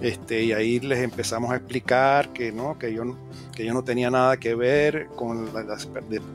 este, 0.00 0.44
y 0.44 0.52
ahí 0.52 0.78
les 0.80 1.00
empezamos 1.00 1.50
a 1.50 1.56
explicar 1.56 2.32
que, 2.32 2.52
¿no? 2.52 2.78
que, 2.78 2.92
yo, 2.92 3.02
que 3.54 3.64
yo 3.64 3.74
no 3.74 3.82
tenía 3.82 4.10
nada 4.10 4.36
que 4.36 4.54
ver 4.54 5.08
con 5.16 5.52
la, 5.52 5.64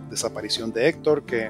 desaparición 0.09 0.73
de 0.73 0.89
Héctor, 0.89 1.23
que, 1.23 1.49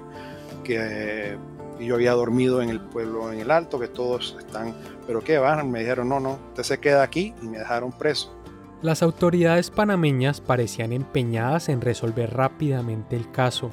que 0.64 1.38
yo 1.80 1.96
había 1.96 2.12
dormido 2.12 2.62
en 2.62 2.70
el 2.70 2.80
pueblo 2.80 3.32
en 3.32 3.40
el 3.40 3.50
Alto, 3.50 3.80
que 3.80 3.88
todos 3.88 4.38
están, 4.40 4.76
pero 5.08 5.22
¿qué 5.22 5.40
van? 5.40 5.70
Me 5.72 5.80
dijeron, 5.80 6.10
no, 6.10 6.20
no, 6.20 6.38
usted 6.50 6.64
se 6.64 6.80
queda 6.80 7.02
aquí 7.02 7.34
y 7.42 7.48
me 7.48 7.58
dejaron 7.58 7.92
preso. 7.92 8.36
Las 8.84 9.02
autoridades 9.02 9.72
panameñas 9.72 10.42
parecían 10.42 10.92
empeñadas 10.92 11.70
en 11.70 11.80
resolver 11.80 12.34
rápidamente 12.34 13.16
el 13.16 13.32
caso. 13.32 13.72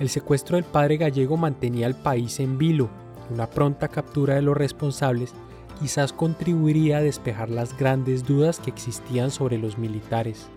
El 0.00 0.08
secuestro 0.08 0.56
del 0.56 0.64
padre 0.64 0.96
gallego 0.96 1.36
mantenía 1.36 1.86
al 1.86 1.94
país 1.94 2.40
en 2.40 2.58
vilo 2.58 2.90
una 3.30 3.48
pronta 3.48 3.86
captura 3.86 4.34
de 4.34 4.42
los 4.42 4.56
responsables 4.56 5.34
quizás 5.78 6.12
contribuiría 6.12 6.98
a 6.98 7.00
despejar 7.00 7.48
las 7.48 7.78
grandes 7.78 8.26
dudas 8.26 8.58
que 8.58 8.70
existían 8.70 9.30
sobre 9.30 9.56
los 9.56 9.78
militares. 9.78 10.48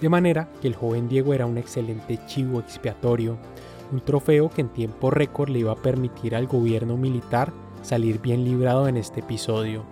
De 0.00 0.08
manera 0.08 0.50
que 0.62 0.68
el 0.68 0.74
joven 0.74 1.06
Diego 1.06 1.34
era 1.34 1.44
un 1.44 1.58
excelente 1.58 2.18
chivo 2.26 2.58
expiatorio, 2.58 3.36
un 3.92 4.00
trofeo 4.00 4.48
que 4.48 4.62
en 4.62 4.70
tiempo 4.70 5.10
récord 5.10 5.50
le 5.50 5.58
iba 5.58 5.72
a 5.72 5.82
permitir 5.82 6.34
al 6.34 6.46
gobierno 6.46 6.96
militar 6.96 7.52
salir 7.82 8.18
bien 8.18 8.44
librado 8.44 8.88
en 8.88 8.96
este 8.96 9.20
episodio. 9.20 9.84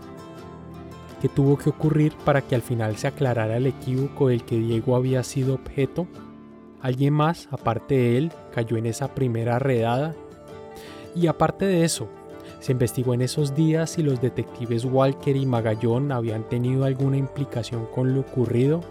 ¿Qué 1.21 1.29
tuvo 1.29 1.59
que 1.59 1.71
ocurrir 1.71 2.15
para 2.25 2.43
que 2.43 2.55
al 2.55 2.63
final 2.63 2.97
se 2.97 3.09
aclarara 3.09 3.57
el 3.57 3.67
equívoco 3.67 4.29
del 4.29 4.45
que 4.45 4.59
Diego 4.59 4.95
había 4.95 5.23
sido 5.23 5.55
objeto? 5.55 6.07
¿Alguien 6.81 7.15
más, 7.15 7.49
aparte 7.51 7.97
de 7.97 8.19
él, 8.19 8.33
cayó 8.55 8.77
en 8.77 8.87
esa 8.87 9.15
primera 9.15 9.59
redada 9.59 10.15
y 11.15 11.27
aparte 11.27 11.65
de 11.65 11.85
eso, 11.85 12.09
se 12.61 12.73
investigó 12.73 13.15
en 13.15 13.23
esos 13.23 13.55
días 13.55 13.91
si 13.91 14.03
los 14.03 14.21
detectives 14.21 14.85
Walker 14.85 15.37
y 15.37 15.47
Magallón 15.47 16.13
habían 16.13 16.49
tenido 16.49 16.85
alguna 16.85 17.17
implicación 17.17 17.87
con 17.87 18.15
lo 18.15 18.21
ocurrido, 18.21 18.83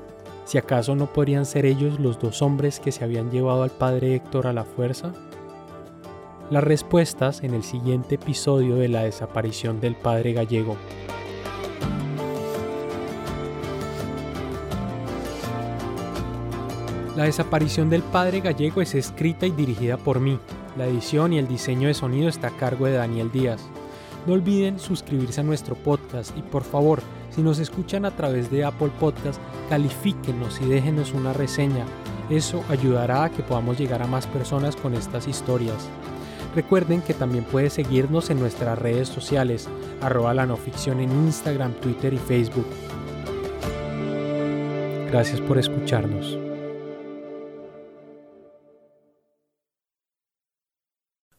si 0.46 0.58
acaso 0.58 0.96
no 0.96 1.12
podrían 1.14 1.46
ser 1.46 1.66
ellos 1.66 2.00
los 2.00 2.20
dos 2.20 2.42
hombres 2.42 2.80
que 2.80 2.92
se 2.92 3.04
habían 3.04 3.32
llevado 3.32 3.64
al 3.64 3.72
padre 3.72 4.16
Héctor 4.16 4.48
a 4.48 4.54
la 4.54 4.64
fuerza. 4.64 5.14
Las 6.50 6.64
respuestas 6.64 7.44
en 7.44 7.54
el 7.54 7.64
siguiente 7.64 8.16
episodio 8.16 8.76
de 8.76 8.88
la 8.88 9.04
desaparición 9.04 9.82
del 9.82 9.96
padre 9.96 10.34
gallego. 10.34 10.78
La 17.18 17.24
desaparición 17.24 17.90
del 17.90 18.04
padre 18.04 18.42
gallego 18.42 18.80
es 18.80 18.94
escrita 18.94 19.48
y 19.48 19.50
dirigida 19.50 19.98
por 19.98 20.20
mí, 20.20 20.38
la 20.78 20.86
edición 20.86 21.34
y 21.34 21.40
el 21.40 21.48
diseño 21.48 21.88
de 21.88 21.96
sonido 21.96 22.30
está 22.30 22.50
a 22.50 22.58
cargo 22.58 22.86
de 22.86 22.92
Daniel 22.92 23.32
Díaz. 23.32 23.60
No 24.28 24.34
olviden 24.34 24.78
suscribirse 24.78 25.42
a 25.42 25.44
nuestro 25.44 25.74
podcast 25.74 26.38
y 26.38 26.44
por 26.44 26.64
favor, 26.64 27.02
si 27.32 27.42
nos 27.42 27.58
escuchan 27.58 28.06
a 28.06 28.12
través 28.12 28.52
de 28.52 28.64
Apple 28.64 28.92
Podcast, 29.00 29.42
califíquenos 29.68 30.62
y 30.62 30.66
déjenos 30.66 31.12
una 31.14 31.34
reseña. 31.34 31.86
Eso 32.30 32.64
ayudará 32.70 33.24
a 33.24 33.32
que 33.32 33.42
podamos 33.42 33.80
llegar 33.80 34.04
a 34.04 34.08
más 34.08 34.28
personas 34.28 34.76
con 34.76 34.94
estas 34.94 35.28
historias. 35.28 35.90
Recuerden 36.54 37.02
que 37.02 37.16
también 37.16 37.46
pueden 37.46 37.72
seguirnos 37.72 38.30
en 38.30 38.40
nuestras 38.40 38.78
redes 38.78 39.08
sociales, 39.08 39.68
arroba 40.02 40.36
la 40.36 40.46
no 40.46 40.56
ficción 40.56 41.00
en 41.00 41.10
Instagram, 41.10 41.74
Twitter 41.82 42.14
y 42.14 42.20
Facebook. 42.20 42.68
Gracias 45.10 45.42
por 45.42 45.58
escucharnos. 45.58 46.47